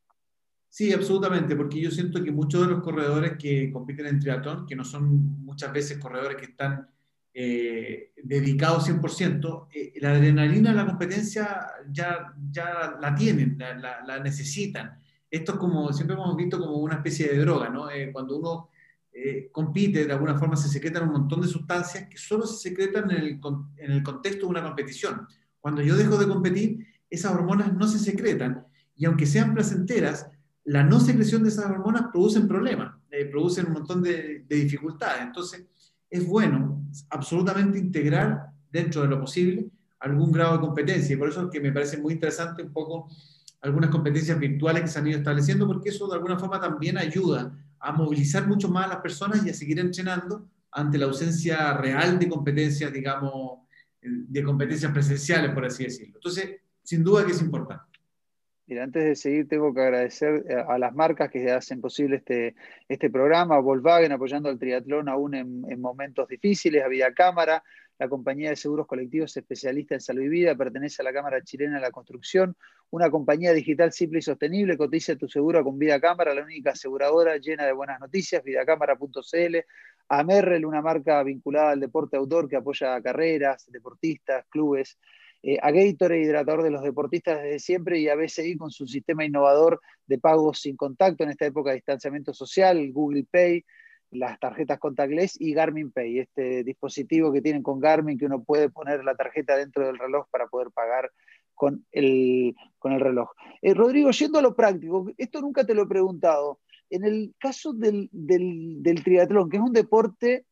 [0.69, 4.77] Sí, absolutamente, porque yo siento que muchos de los corredores que compiten en triatlón, que
[4.77, 6.89] no son muchas veces corredores que están
[7.33, 14.19] eh, dedicados 100%, eh, la adrenalina de la competencia ya, ya la tienen, la, la,
[14.19, 15.01] necesitan.
[15.31, 17.91] Esto es como, siempre hemos visto como una especie de droga, ¿no?
[17.91, 18.71] Eh, cuando uno
[19.13, 23.11] eh, compite, de alguna forma se secretan un montón de sustancias que solo se secretan
[23.11, 23.41] en el,
[23.77, 25.27] en el contexto de una competición.
[25.61, 28.65] Cuando yo dejo de competir, esas hormonas no se secretan
[28.97, 30.29] y aunque sean placenteras,
[30.65, 35.23] la no secreción de esas hormonas producen problemas, eh, producen un montón de, de, dificultades.
[35.23, 35.67] Entonces,
[36.11, 39.69] es bueno absolutamente integrar dentro de lo posible
[40.01, 41.15] algún grado de competencia.
[41.15, 43.09] Y por eso es que me parece muy interesante un poco
[43.61, 47.53] algunas competencias virtuales que se han ido estableciendo, porque eso de alguna forma también ayuda
[47.81, 52.19] a movilizar mucho más a las personas y a seguir entrenando ante la ausencia real
[52.19, 53.61] de competencias, digamos,
[54.01, 56.17] de competencias presenciales, por así decirlo.
[56.17, 57.85] Entonces, sin duda que es importante.
[58.67, 62.55] Mira, antes de seguir, tengo que agradecer eh, a las marcas que hacen posible este,
[62.87, 67.65] este programa, Volkswagen apoyando al triatlón aún en, en momentos difíciles, a Vida Cámara,
[67.99, 71.77] la compañía de seguros colectivos especialista en salud y vida, pertenece a la Cámara Chilena
[71.77, 72.57] de la Construcción,
[72.91, 77.37] una compañía digital simple y sostenible, cotiza tu seguro con Vida Cámara, la única aseguradora
[77.39, 79.57] llena de buenas noticias, vidacámara.cl,
[80.09, 84.99] Amerrel, una marca vinculada al deporte outdoor que apoya carreras, deportistas, clubes,
[85.43, 89.25] eh, a Gatorade, hidratador de los deportistas desde siempre, y a BCI con su sistema
[89.25, 93.65] innovador de pagos sin contacto en esta época de distanciamiento social, Google Pay,
[94.11, 98.71] las tarjetas contactless y Garmin Pay, este dispositivo que tienen con Garmin que uno puede
[98.71, 101.11] poner la tarjeta dentro del reloj para poder pagar
[101.55, 103.31] con el, con el reloj.
[103.61, 106.61] Eh, Rodrigo, yendo a lo práctico, esto nunca te lo he preguntado.
[106.89, 110.47] En el caso del, del, triatlón, que es un deporte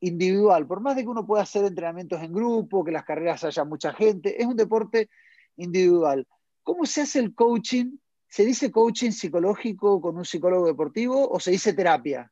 [0.00, 3.64] individual, por más de que uno pueda hacer entrenamientos en grupo, que las carreras haya
[3.64, 5.08] mucha gente, es un deporte
[5.56, 6.26] individual.
[6.62, 7.96] ¿Cómo se hace el coaching?
[8.28, 12.30] ¿Se dice coaching psicológico con un psicólogo deportivo o se dice terapia?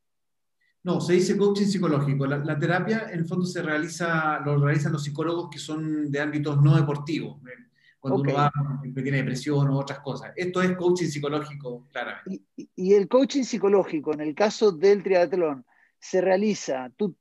[0.87, 2.27] No, se dice coaching psicológico.
[2.29, 6.63] La, terapia, en el fondo, se realiza, lo realizan los psicólogos que son de ámbitos
[6.63, 8.53] no deportivos, eh, cuando uno va,
[8.95, 10.33] que tiene depresión o otras cosas.
[10.37, 12.45] Esto es coaching psicológico, claramente.
[12.77, 15.67] Y, el coaching psicológico, en el caso del triatlón,
[15.99, 17.17] se realiza, tú,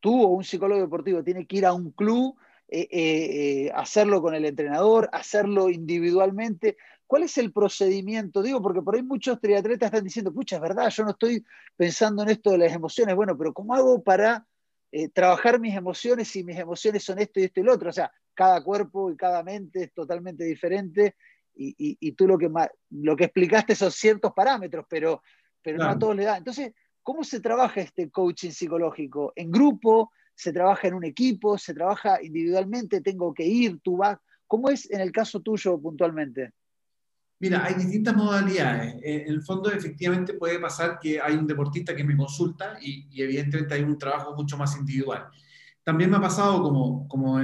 [0.00, 2.36] tú o un psicólogo deportivo tiene que ir a un club,
[2.68, 6.78] eh, eh, hacerlo con el entrenador, hacerlo individualmente.
[7.12, 8.40] ¿Cuál es el procedimiento?
[8.40, 11.44] Digo, porque por ahí muchos triatletas están diciendo, pucha, es verdad, yo no estoy
[11.76, 13.14] pensando en esto de las emociones.
[13.14, 14.46] Bueno, pero ¿cómo hago para
[14.90, 17.90] eh, trabajar mis emociones si mis emociones son esto y esto y lo otro?
[17.90, 21.16] O sea, cada cuerpo y cada mente es totalmente diferente
[21.54, 22.50] y, tú lo que,
[22.88, 25.22] lo que explicaste son ciertos parámetros, pero,
[25.60, 26.38] pero no a todos le da.
[26.38, 29.34] Entonces, ¿cómo se trabaja este coaching psicológico?
[29.36, 30.12] ¿En grupo?
[30.34, 31.58] ¿Se trabaja en un equipo?
[31.58, 33.02] ¿Se trabaja individualmente?
[33.02, 33.80] ¿Tengo que ir?
[33.82, 34.18] ¿Tú vas?
[34.46, 36.54] ¿Cómo es en el caso tuyo puntualmente?
[37.42, 38.94] Mira, hay distintas modalidades.
[39.02, 43.74] En el fondo, efectivamente, puede pasar que hay un deportista que me consulta y, evidentemente
[43.74, 45.26] hay un trabajo mucho más individual.
[45.82, 47.40] También me ha pasado, como, como,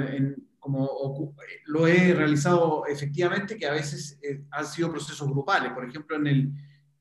[0.61, 1.35] como
[1.67, 5.73] lo he realizado efectivamente, que a veces eh, han sido procesos grupales.
[5.73, 6.53] Por ejemplo, en, el,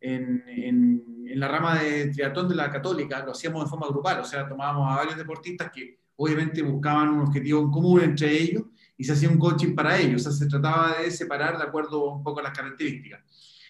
[0.01, 4.25] en, en, la rama de triatlón de la católica lo hacíamos de forma grupal, o
[4.25, 8.63] sea, tomábamos a varios deportistas que obviamente buscaban un objetivo en común entre ellos
[8.97, 12.13] y se hacía un coaching para ellos, o sea, se trataba de separar de acuerdo
[12.13, 13.21] un poco a las características.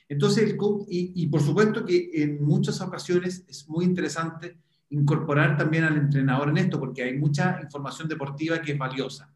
[0.10, 0.58] Entonces, el
[0.90, 4.58] y, y por supuesto que en muchas ocasiones es muy interesante
[4.90, 9.30] incorporar también al entrenador en esto, porque hay mucha información deportiva que es valiosa.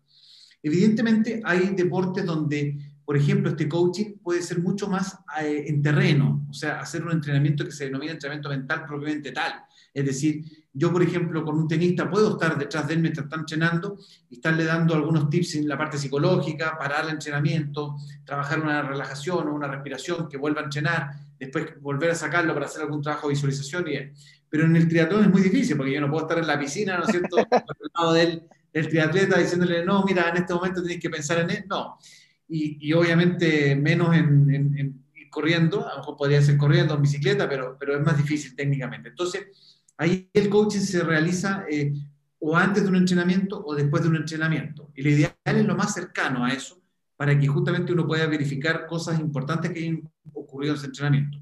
[0.64, 6.48] Evidentemente, hay deportes donde por ejemplo, este coaching puede ser mucho más eh, en terreno,
[6.50, 9.52] o sea, hacer un entrenamiento que se denomina entrenamiento mental propiamente tal.
[9.94, 13.36] Es decir, yo, por ejemplo, con un tenista puedo estar detrás de él mientras está
[13.36, 13.98] entrenando
[14.30, 19.50] y estarle dando algunos tips en la parte psicológica, parar el entrenamiento, trabajar una relajación
[19.50, 23.28] o una respiración, que vuelva a entrenar, después volver a sacarlo para hacer algún trabajo
[23.28, 23.86] de visualización.
[23.90, 23.96] Y,
[24.50, 26.98] pero en el triatlón es muy difícil porque yo no puedo estar en la piscina,
[26.98, 27.64] ¿no es cierto?, al
[27.94, 31.66] lado del, del triatleta diciéndole, no, mira, en este momento tienes que pensar en él.
[31.70, 31.98] No.
[32.48, 37.48] Y, y obviamente menos en, en, corriendo, a lo mejor podría ser corriendo en bicicleta,
[37.48, 39.10] pero, pero es más difícil técnicamente.
[39.10, 39.71] Entonces,
[40.02, 41.94] Ahí el coaching se realiza eh,
[42.40, 44.90] o antes de un entrenamiento o después de un entrenamiento.
[44.96, 46.82] Y lo ideal es lo más cercano a eso
[47.16, 51.38] para que justamente uno pueda verificar cosas importantes que hayan ocurrido en ese entrenamiento.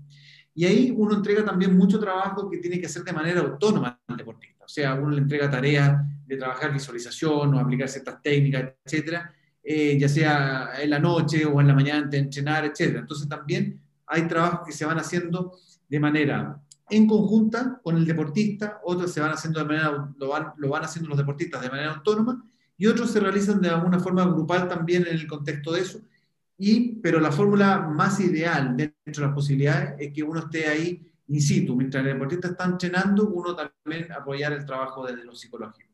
[0.53, 4.17] Y ahí uno entrega también mucho trabajo que tiene que hacer de manera autónoma al
[4.17, 4.65] deportista.
[4.65, 5.97] O sea, uno le entrega tareas
[6.27, 9.33] de trabajar visualización o aplicar ciertas técnicas, etcétera,
[9.63, 12.99] eh, ya sea en la noche o en la mañana antes de entrenar, etcétera.
[12.99, 15.57] Entonces también hay trabajos que se van haciendo
[15.87, 20.53] de manera en conjunta con el deportista, otros se van haciendo de manera, lo van,
[20.57, 22.45] lo van haciendo los deportistas de manera autónoma
[22.77, 26.01] y otros se realizan de alguna forma grupal también en el contexto de eso.
[26.57, 31.05] Y, pero la fórmula más ideal dentro de las posibilidades es que uno esté ahí
[31.27, 35.89] in situ, mientras el deportista está entrenando, uno también apoyar el trabajo desde lo psicológico.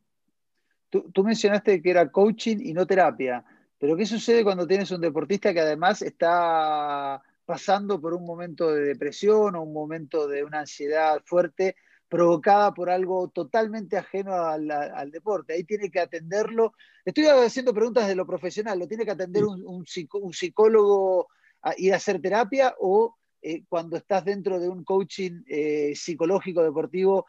[0.89, 3.43] Tú, tú mencionaste que era coaching y no terapia,
[3.77, 8.81] pero ¿qué sucede cuando tienes un deportista que además está pasando por un momento de
[8.81, 11.75] depresión o un momento de una ansiedad fuerte
[12.09, 15.53] provocada por algo totalmente ajeno al, deporte.
[15.53, 16.73] Ahí tiene que atenderlo.
[17.03, 21.27] Estoy haciendo preguntas de lo profesional, ¿lo tiene que atender un, psicólogo
[21.61, 26.63] a ir a hacer terapia o eh, cuando estás dentro de un coaching eh, psicológico
[26.63, 27.25] deportivo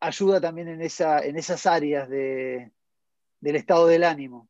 [0.00, 2.70] ayuda también en, esa, en esas áreas del
[3.42, 4.48] estado del ánimo?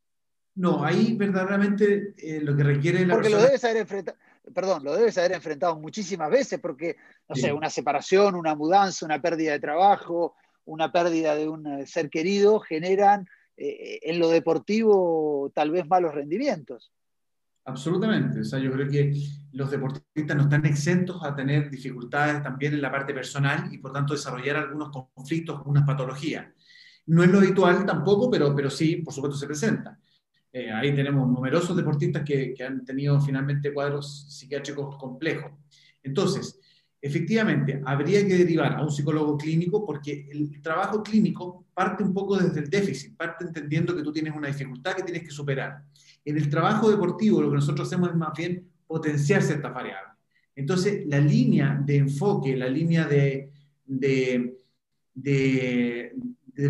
[0.54, 4.18] No, ahí verdaderamente eh, lo que requiere la Porque lo debes haber enfrentado
[4.54, 6.96] perdón, lo debes haber enfrentado muchísimas veces porque,
[7.28, 10.34] no sé, una separación, una mudanza, una pérdida de trabajo,
[10.64, 13.26] una pérdida de un eh, ser querido generan
[13.56, 16.92] eh, en lo deportivo tal vez malos rendimientos.
[17.64, 18.40] Absolutamente.
[18.40, 19.14] O sea, yo creo que
[19.52, 23.92] los deportistas no están exentos a tener dificultades también en la parte personal y por
[23.92, 26.46] tanto desarrollar algunos conflictos, algunas patologías.
[27.06, 29.97] No es lo habitual tampoco, pero, pero sí, por supuesto, se presenta.
[30.52, 35.52] Eh, ahí tenemos numerosos deportistas que, han tenido finalmente cuadros psiquiátricos complejos.
[36.02, 36.58] Entonces,
[37.00, 42.36] efectivamente, habría que derivar a un psicólogo clínico porque el trabajo clínico parte un poco
[42.36, 45.82] desde el déficit, parte entendiendo que tú tienes una dificultad que tienes que superar.
[46.24, 50.18] En el trabajo deportivo lo que nosotros hacemos es más bien potenciar ciertas variables.
[50.56, 53.48] Entonces, la línea de enfoque, la línea de,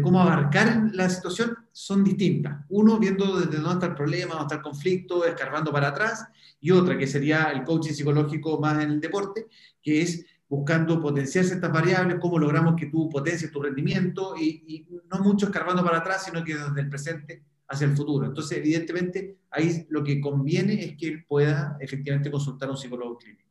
[0.02, 2.64] cómo abarcar la situación son distintas.
[2.68, 6.26] Uno viendo desde dónde está el problema, dónde está el conflicto, escarbando para atrás,
[6.60, 9.46] y otra que sería el coaching psicológico más en el deporte,
[9.82, 14.86] que es buscando potenciar ciertas variables, cómo logramos que tú potencies tu rendimiento y, y
[15.10, 18.26] no mucho escarbando para atrás, sino que desde el presente hacia el futuro.
[18.26, 23.16] Entonces, evidentemente, ahí lo que conviene es que él pueda efectivamente consultar a un psicólogo
[23.18, 23.47] clínico.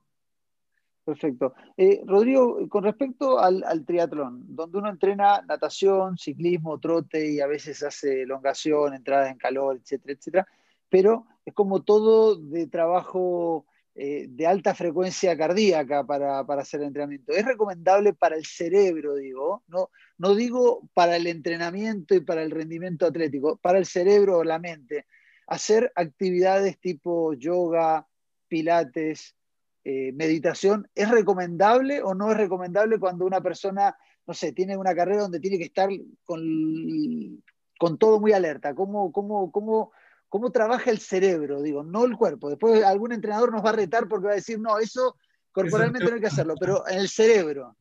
[1.07, 1.53] Perfecto.
[1.77, 7.81] Eh, Rodrigo, con respecto al, triatlón, donde uno entrena natación, ciclismo, trote y a veces
[7.81, 10.47] hace elongación, entradas en calor, etcétera, etcétera,
[10.89, 17.31] pero es como todo de trabajo eh, de alta frecuencia cardíaca para, hacer el entrenamiento.
[17.31, 19.63] ¿Es recomendable para el cerebro, digo?
[19.69, 24.43] No, no digo para el entrenamiento y para el rendimiento atlético, para el cerebro o
[24.43, 25.05] la mente.
[25.47, 28.05] Hacer actividades tipo yoga,
[28.49, 29.36] pilates,
[29.89, 34.93] eh, meditación, ¿es recomendable o no es recomendable cuando una persona, no sé, tiene una
[34.93, 35.87] carrera donde tiene que estar
[36.25, 36.41] con,
[37.79, 38.75] con todo muy alerta?
[38.75, 39.93] ¿Cómo, cómo, cómo,
[40.27, 41.61] cómo trabaja el cerebro?
[41.61, 42.49] Digo, no el cuerpo.
[42.49, 45.15] Después algún entrenador nos va a retar porque va a decir, no, eso
[45.53, 47.77] corporalmente no hay que hacerlo, pero en el cerebro.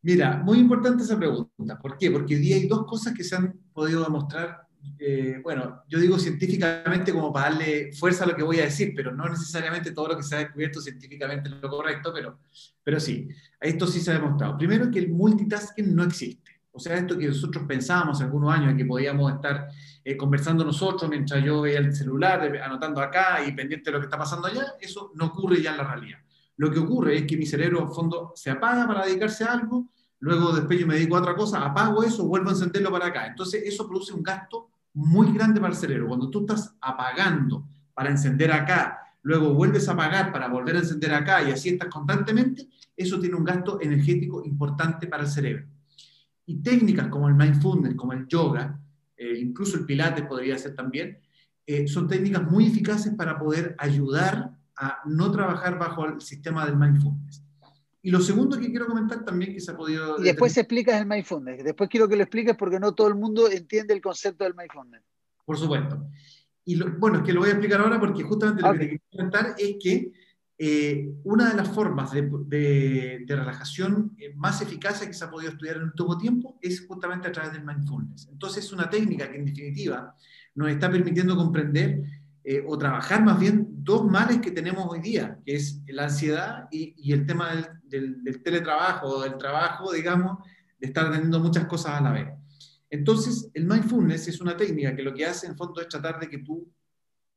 [0.00, 1.78] Mira, muy importante esa pregunta.
[1.78, 2.10] ¿Por qué?
[2.10, 4.65] Porque hoy día hay dos cosas que se han podido demostrar
[4.98, 8.92] eh, bueno, yo digo científicamente como para darle fuerza a lo que voy a decir,
[8.94, 12.38] pero no necesariamente todo lo que se ha descubierto científicamente es lo correcto, pero,
[12.82, 13.28] pero sí,
[13.60, 14.56] esto sí se ha demostrado.
[14.56, 16.52] Primero que el multitasking no existe.
[16.72, 19.68] O sea, esto que nosotros pensábamos algunos años de que podíamos estar
[20.04, 23.98] eh, conversando nosotros mientras yo veía el celular, eh, anotando acá y pendiente de lo
[23.98, 26.18] que está pasando allá, eso no ocurre ya en la realidad.
[26.58, 29.88] Lo que ocurre es que mi cerebro, en fondo, se apaga para dedicarse a algo,
[30.20, 33.26] luego después yo me dedico a otra cosa, apago eso, vuelvo a encenderlo para acá.
[33.26, 36.08] Entonces, eso produce un gasto muy grande para el cerebro.
[36.08, 41.12] Cuando tú estás apagando para encender acá, luego vuelves a apagar para volver a encender
[41.12, 45.66] acá y así estás constantemente, eso tiene un gasto energético importante para el cerebro.
[46.46, 48.80] Y técnicas como el mindfulness, como el yoga,
[49.16, 51.18] eh, incluso el pilates podría ser también,
[51.66, 56.76] eh, son técnicas muy eficaces para poder ayudar a no trabajar bajo el sistema del
[56.76, 57.45] mindfulness.
[58.06, 60.20] Y lo segundo que quiero comentar también que se ha podido...
[60.20, 61.64] Y después explicas el mindfulness.
[61.64, 65.02] Después quiero que lo expliques porque no todo el mundo entiende el concepto del mindfulness.
[65.44, 66.08] Por supuesto.
[66.64, 69.04] Y bueno, es que lo voy a explicar ahora porque justamente lo que te quiero
[69.10, 70.12] comentar es que
[70.56, 75.30] eh, una de las formas de, de, de, relajación eh, más eficaces que se ha
[75.30, 78.28] podido estudiar en el último tiempo es justamente a través del mindfulness.
[78.30, 80.14] Entonces es una técnica que en definitiva
[80.54, 82.04] nos está permitiendo comprender
[82.48, 86.68] eh, o trabajar más bien dos males que tenemos hoy día, que es la ansiedad
[86.70, 87.50] y, el tema
[87.82, 90.38] del, teletrabajo, del trabajo, digamos,
[90.78, 92.28] de estar teniendo muchas cosas a la vez.
[92.88, 96.28] Entonces, el mindfulness es una técnica que lo que hace en fondo es tratar de
[96.28, 96.72] que tú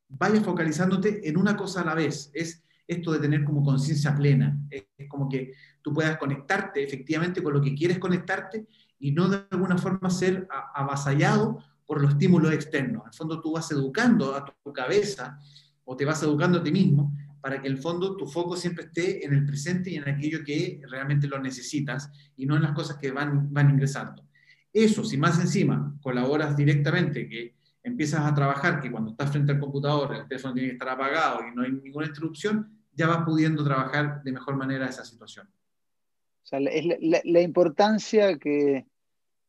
[0.10, 2.30] vayas focalizándote en una cosa a la vez.
[2.32, 4.60] Es esto de tener como conciencia plena.
[4.70, 8.68] Es, como que tú puedas conectarte efectivamente con lo que quieres conectarte
[8.99, 13.01] y no de alguna forma ser avasallado por los estímulos externos.
[13.01, 15.39] En el fondo tú vas educando a tu cabeza
[15.83, 17.11] o te vas educando a ti mismo
[17.41, 20.43] para que en el fondo tu foco siempre esté en el presente y en aquello
[20.45, 24.23] que realmente lo necesitas y no en las cosas que van, van ingresando.
[24.71, 29.59] Eso, si más encima colaboras directamente, que empiezas a trabajar, que cuando estás frente al
[29.59, 33.63] computador el teléfono tiene que estar apagado y no hay ninguna interrupción, ya vas pudiendo
[33.63, 35.47] trabajar de mejor manera esa situación.
[35.47, 36.85] O sea, es
[37.25, 38.85] la, importancia que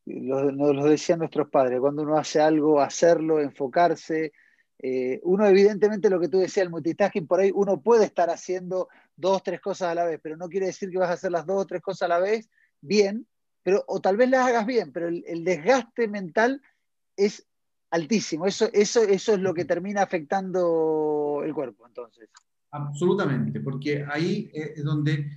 [0.05, 4.33] nos lo, lo, decían nuestros padres, cuando uno hace algo, hacerlo, enfocarse.
[4.79, 8.89] Eh, uno evidentemente lo que tú decías, el multitasking, por ahí uno puede estar haciendo
[9.15, 11.45] dos, tres cosas a la vez, pero no quiere decir que vas a hacer las
[11.45, 12.49] dos o tres cosas a la vez
[12.81, 13.27] bien,
[13.63, 16.61] pero, o tal vez las hagas bien, pero el, el desgaste mental
[17.15, 17.47] es
[17.91, 18.47] altísimo.
[18.47, 22.29] Eso, eso, eso es lo que termina afectando el cuerpo, entonces.
[22.71, 25.29] Absolutamente, porque ahí es donde,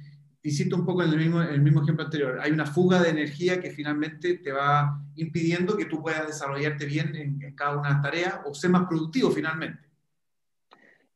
[0.44, 3.60] insisto un poco en el mismo, el mismo ejemplo anterior, hay una fuga de energía
[3.60, 7.94] que finalmente te va impidiendo que tú puedas desarrollarte bien en, en cada una de
[7.94, 9.84] las tareas o ser más productivo finalmente.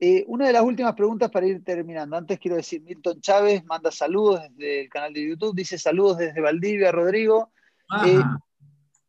[0.00, 2.16] Eh, una de las últimas preguntas para ir terminando.
[2.16, 6.40] Antes quiero decir, Milton Chávez manda saludos desde el canal de YouTube, dice saludos desde
[6.40, 7.50] Valdivia, Rodrigo.
[8.06, 8.22] Eh,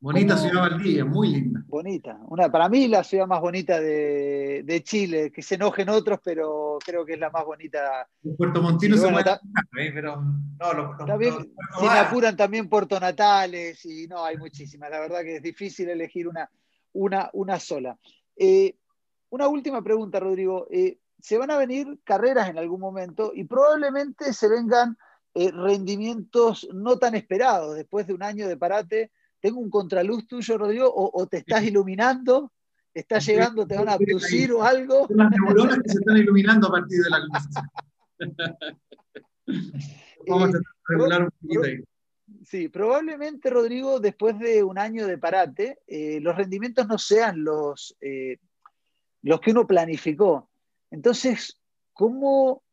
[0.02, 1.62] Bonita ciudad Valdivia, muy linda.
[1.68, 2.18] Bonita.
[2.28, 6.78] Una, para mí la ciudad más bonita de, de, Chile, que se enojen otros, pero
[6.86, 8.08] creo que es la más bonita.
[8.24, 9.38] En Puerto Montino se bueno,
[9.72, 9.92] puede ¿eh?
[9.94, 11.48] pero no, los, también, los,
[11.80, 14.90] si me apuran también Puerto Natales, y no, hay muchísimas.
[14.90, 16.50] La verdad que es difícil elegir una,
[16.94, 17.98] una, una sola.
[18.38, 18.78] Eh,
[19.32, 20.68] una última pregunta, Rodrigo.
[20.72, 24.98] Eh, se van a venir carreras en algún momento y probablemente se vengan
[25.34, 30.58] eh, rendimientos no tan esperados después de un año de parate tengo un contraluz tuyo,
[30.58, 32.52] Rodrigo, o, o te estás iluminando,
[32.94, 35.08] estás llegando, te van a abducir o algo.
[35.08, 37.34] Son las neuronas que se están iluminando a partir de la luz.
[40.28, 41.84] Vamos a regular un poquito ahí.
[42.46, 47.96] Sí, probablemente, Rodrigo, después de un año de parate, eh, los rendimientos no sean los,
[48.02, 48.38] eh,
[49.24, 50.50] los que uno planificó.
[50.92, 51.60] Entonces,
[51.94, 52.64] ¿cómo,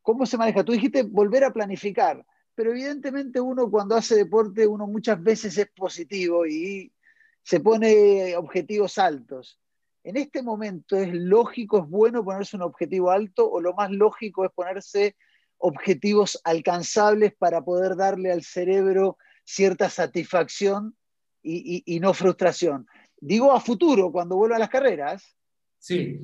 [0.00, 0.64] ¿cómo se maneja?
[0.64, 2.24] Tú dijiste volver a planificar
[2.62, 6.92] pero evidentemente uno cuando hace deporte, uno muchas veces es positivo y
[7.42, 9.58] se pone objetivos altos.
[10.04, 14.44] En este momento es lógico, es bueno ponerse un objetivo alto o lo más lógico
[14.44, 15.16] es ponerse
[15.58, 20.96] objetivos alcanzables para poder darle al cerebro cierta satisfacción
[21.42, 22.86] y, no frustración.
[23.20, 25.36] Digo a futuro, cuando vuelva a las carreras.
[25.80, 26.20] Sí,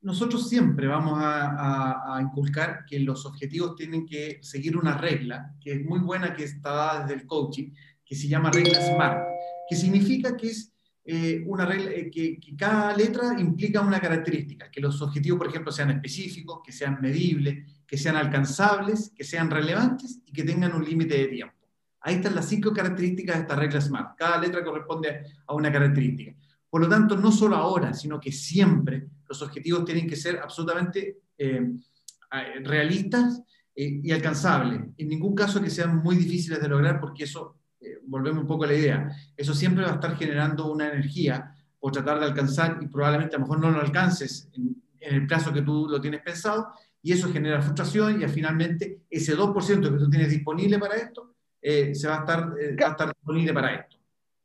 [0.00, 5.84] nosotros siempre vamos a, inculcar que los objetivos tienen que seguir una regla, que es
[5.84, 7.72] muy buena, que está dada desde el coaching,
[8.04, 9.24] que se llama regla SMART,
[9.68, 10.72] que significa que es
[11.04, 15.48] eh, una regla, eh, que, que, cada letra implica una característica, que los objetivos, por
[15.48, 20.74] ejemplo, sean específicos, que sean medibles, que sean alcanzables, que sean relevantes y que tengan
[20.74, 21.54] un límite de tiempo.
[22.00, 24.16] Ahí están las cinco características de esta regla SMART.
[24.16, 26.34] Cada letra corresponde a una característica.
[26.70, 31.18] Por lo tanto, no solo ahora, sino que siempre los objetivos tienen que ser absolutamente
[31.36, 31.74] eh,
[32.62, 33.42] realistas
[33.74, 34.80] eh, y alcanzables.
[34.96, 38.64] En ningún caso que sean muy difíciles de lograr, porque eso, eh, volvemos un poco
[38.64, 42.78] a la idea, eso siempre va a estar generando una energía por tratar de alcanzar
[42.80, 46.20] y probablemente a lo mejor no lo alcances en, el plazo que tú lo tienes
[46.22, 51.36] pensado, y eso genera frustración y finalmente ese 2% que tú tienes disponible para esto
[51.62, 53.97] se va a, estar, va a estar disponible para esto.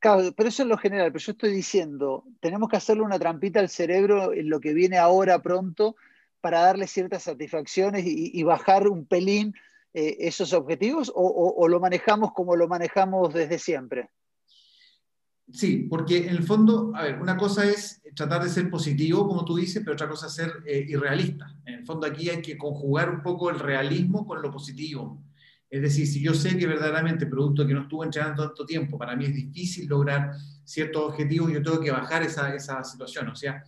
[0.04, 3.62] Claro, pero eso es lo general, pero yo estoy diciendo, tenemos que hacerle una trampita
[3.62, 5.95] al cerebro en lo que viene ahora pronto
[6.41, 9.56] para darle ciertas satisfacciones y, bajar un pelín
[9.93, 14.10] eh, esos objetivos o, lo manejamos como lo manejamos desde siempre?
[15.49, 19.45] Sí, porque en el fondo, a ver, una cosa es tratar de ser positivo, como
[19.45, 21.56] tú dices, pero otra cosa es ser eh, irrealista.
[21.66, 25.24] En el fondo aquí hay que conjugar un poco el realismo con lo positivo.
[25.74, 29.15] Es decir, si yo sé que verdaderamente, producto que no estuve entrenando tanto tiempo, para
[29.15, 30.32] mí es difícil lograr
[30.63, 33.30] ciertos objetivos, yo tengo que bajar esa, esa situación.
[33.30, 33.63] O sea,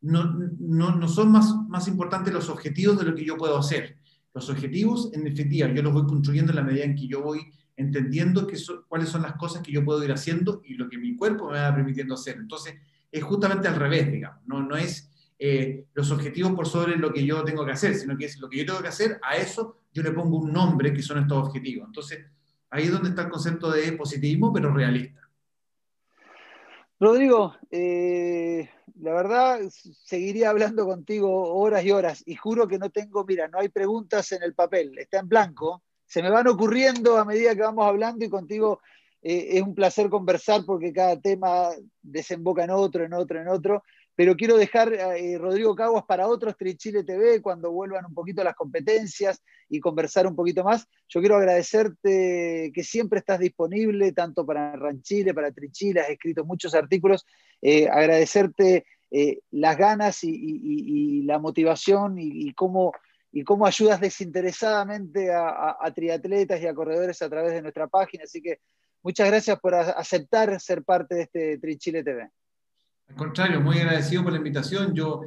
[0.00, 3.96] no, no, no son más, más importantes los objetivos de lo que yo puedo hacer.
[4.32, 7.40] Los objetivos, en definitiva, yo los voy construyendo en la medida en que yo voy
[7.76, 11.16] entendiendo que cuáles son las cosas que yo puedo ir haciendo y lo que mi
[11.16, 12.36] cuerpo me va permitiendo hacer.
[12.36, 12.74] Entonces,
[13.10, 14.38] es justamente al revés, digamos.
[14.46, 15.09] No, no es
[15.42, 18.50] eh, los objetivos por sobre lo que yo tengo que hacer, sino que es lo
[18.50, 21.46] que yo tengo que hacer, a eso yo le pongo un nombre que son estos
[21.48, 21.86] objetivos.
[21.86, 22.26] Entonces,
[22.68, 25.18] ahí es donde está el concepto de positivismo, pero realista.
[26.98, 28.68] Rodrigo, eh,
[29.00, 29.60] la verdad,
[30.04, 34.30] seguiría hablando contigo horas y horas y juro que no tengo, mira, no hay preguntas
[34.32, 38.26] en el papel, está en blanco, se me van ocurriendo a medida que vamos hablando
[38.26, 38.82] y contigo
[39.22, 41.70] eh, es un placer conversar porque cada tema
[42.02, 43.82] desemboca en otro, en otro, en otro
[44.20, 48.54] pero quiero dejar eh, Rodrigo Caguas para otros Trichile TV cuando vuelvan un poquito las
[48.54, 50.86] competencias y conversar un poquito más.
[51.08, 56.74] Yo quiero agradecerte que siempre estás disponible, tanto para Ranchile, para Trichile, has escrito muchos
[56.74, 57.24] artículos.
[57.62, 62.92] Eh, agradecerte eh, las ganas y, la motivación y, cómo,
[63.32, 68.24] y cómo ayudas desinteresadamente a, triatletas y a corredores a través de nuestra página.
[68.24, 68.58] Así que
[69.02, 72.28] muchas gracias por aceptar ser parte de este Trichile TV.
[73.10, 74.94] Al contrario, muy agradecido por la invitación.
[74.94, 75.22] Yo,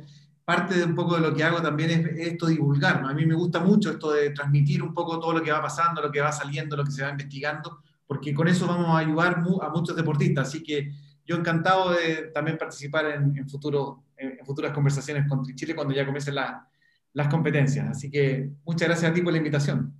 [0.45, 3.03] parte de un poco de lo que hago también es, esto divulgar.
[3.05, 6.01] A mí me gusta mucho esto de transmitir un poco todo lo que va pasando,
[6.01, 9.43] lo que va saliendo, lo que se va investigando, porque con eso vamos a ayudar
[9.61, 10.47] a muchos deportistas.
[10.47, 10.91] Así que
[11.25, 17.89] yo encantado de también participar en, futuras conversaciones con Chile cuando ya comiencen las competencias.
[17.89, 19.93] Así que muchas gracias a ti por la invitación.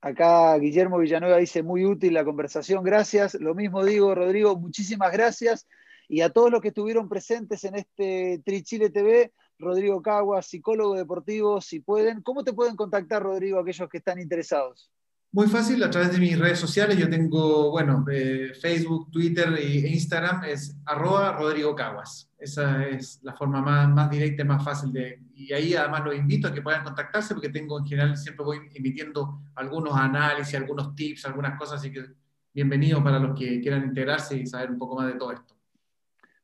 [0.00, 3.34] Acá Guillermo Villanueva dice muy útil la conversación, gracias.
[3.34, 5.66] Lo mismo digo, Rodrigo, muchísimas gracias
[6.08, 11.60] y a todos los que estuvieron presentes en este Trichile TV, Rodrigo Caguas, psicólogo deportivo,
[11.60, 14.90] si pueden, ¿cómo te pueden contactar, Rodrigo, aquellos que están interesados?
[15.30, 16.96] Muy fácil, a través de mis redes sociales.
[16.96, 22.30] Yo tengo, bueno, eh, Facebook, Twitter e Instagram, es arroba Rodrigo Caguas.
[22.38, 25.20] Esa es la forma más, más directa y más fácil de...
[25.34, 28.58] Y ahí además los invito a que puedan contactarse porque tengo en general, siempre voy
[28.74, 32.06] emitiendo algunos análisis, algunos tips, algunas cosas, así que
[32.54, 35.57] bienvenido para los que quieran integrarse y saber un poco más de todo esto.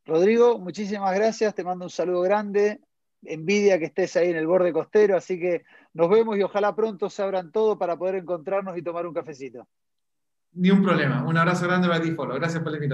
[0.06, 2.80] Rodrigo, muchísimas gracias, te mando un saludo grande,
[3.22, 7.08] envidia que estés ahí en el borde costero, así que nos vemos y ojalá pronto
[7.08, 9.66] se abran todo para poder encontrarnos y tomar un cafecito.
[10.52, 12.92] Ni un problema, un abrazo grande para ti, Folo, gracias por la invitación.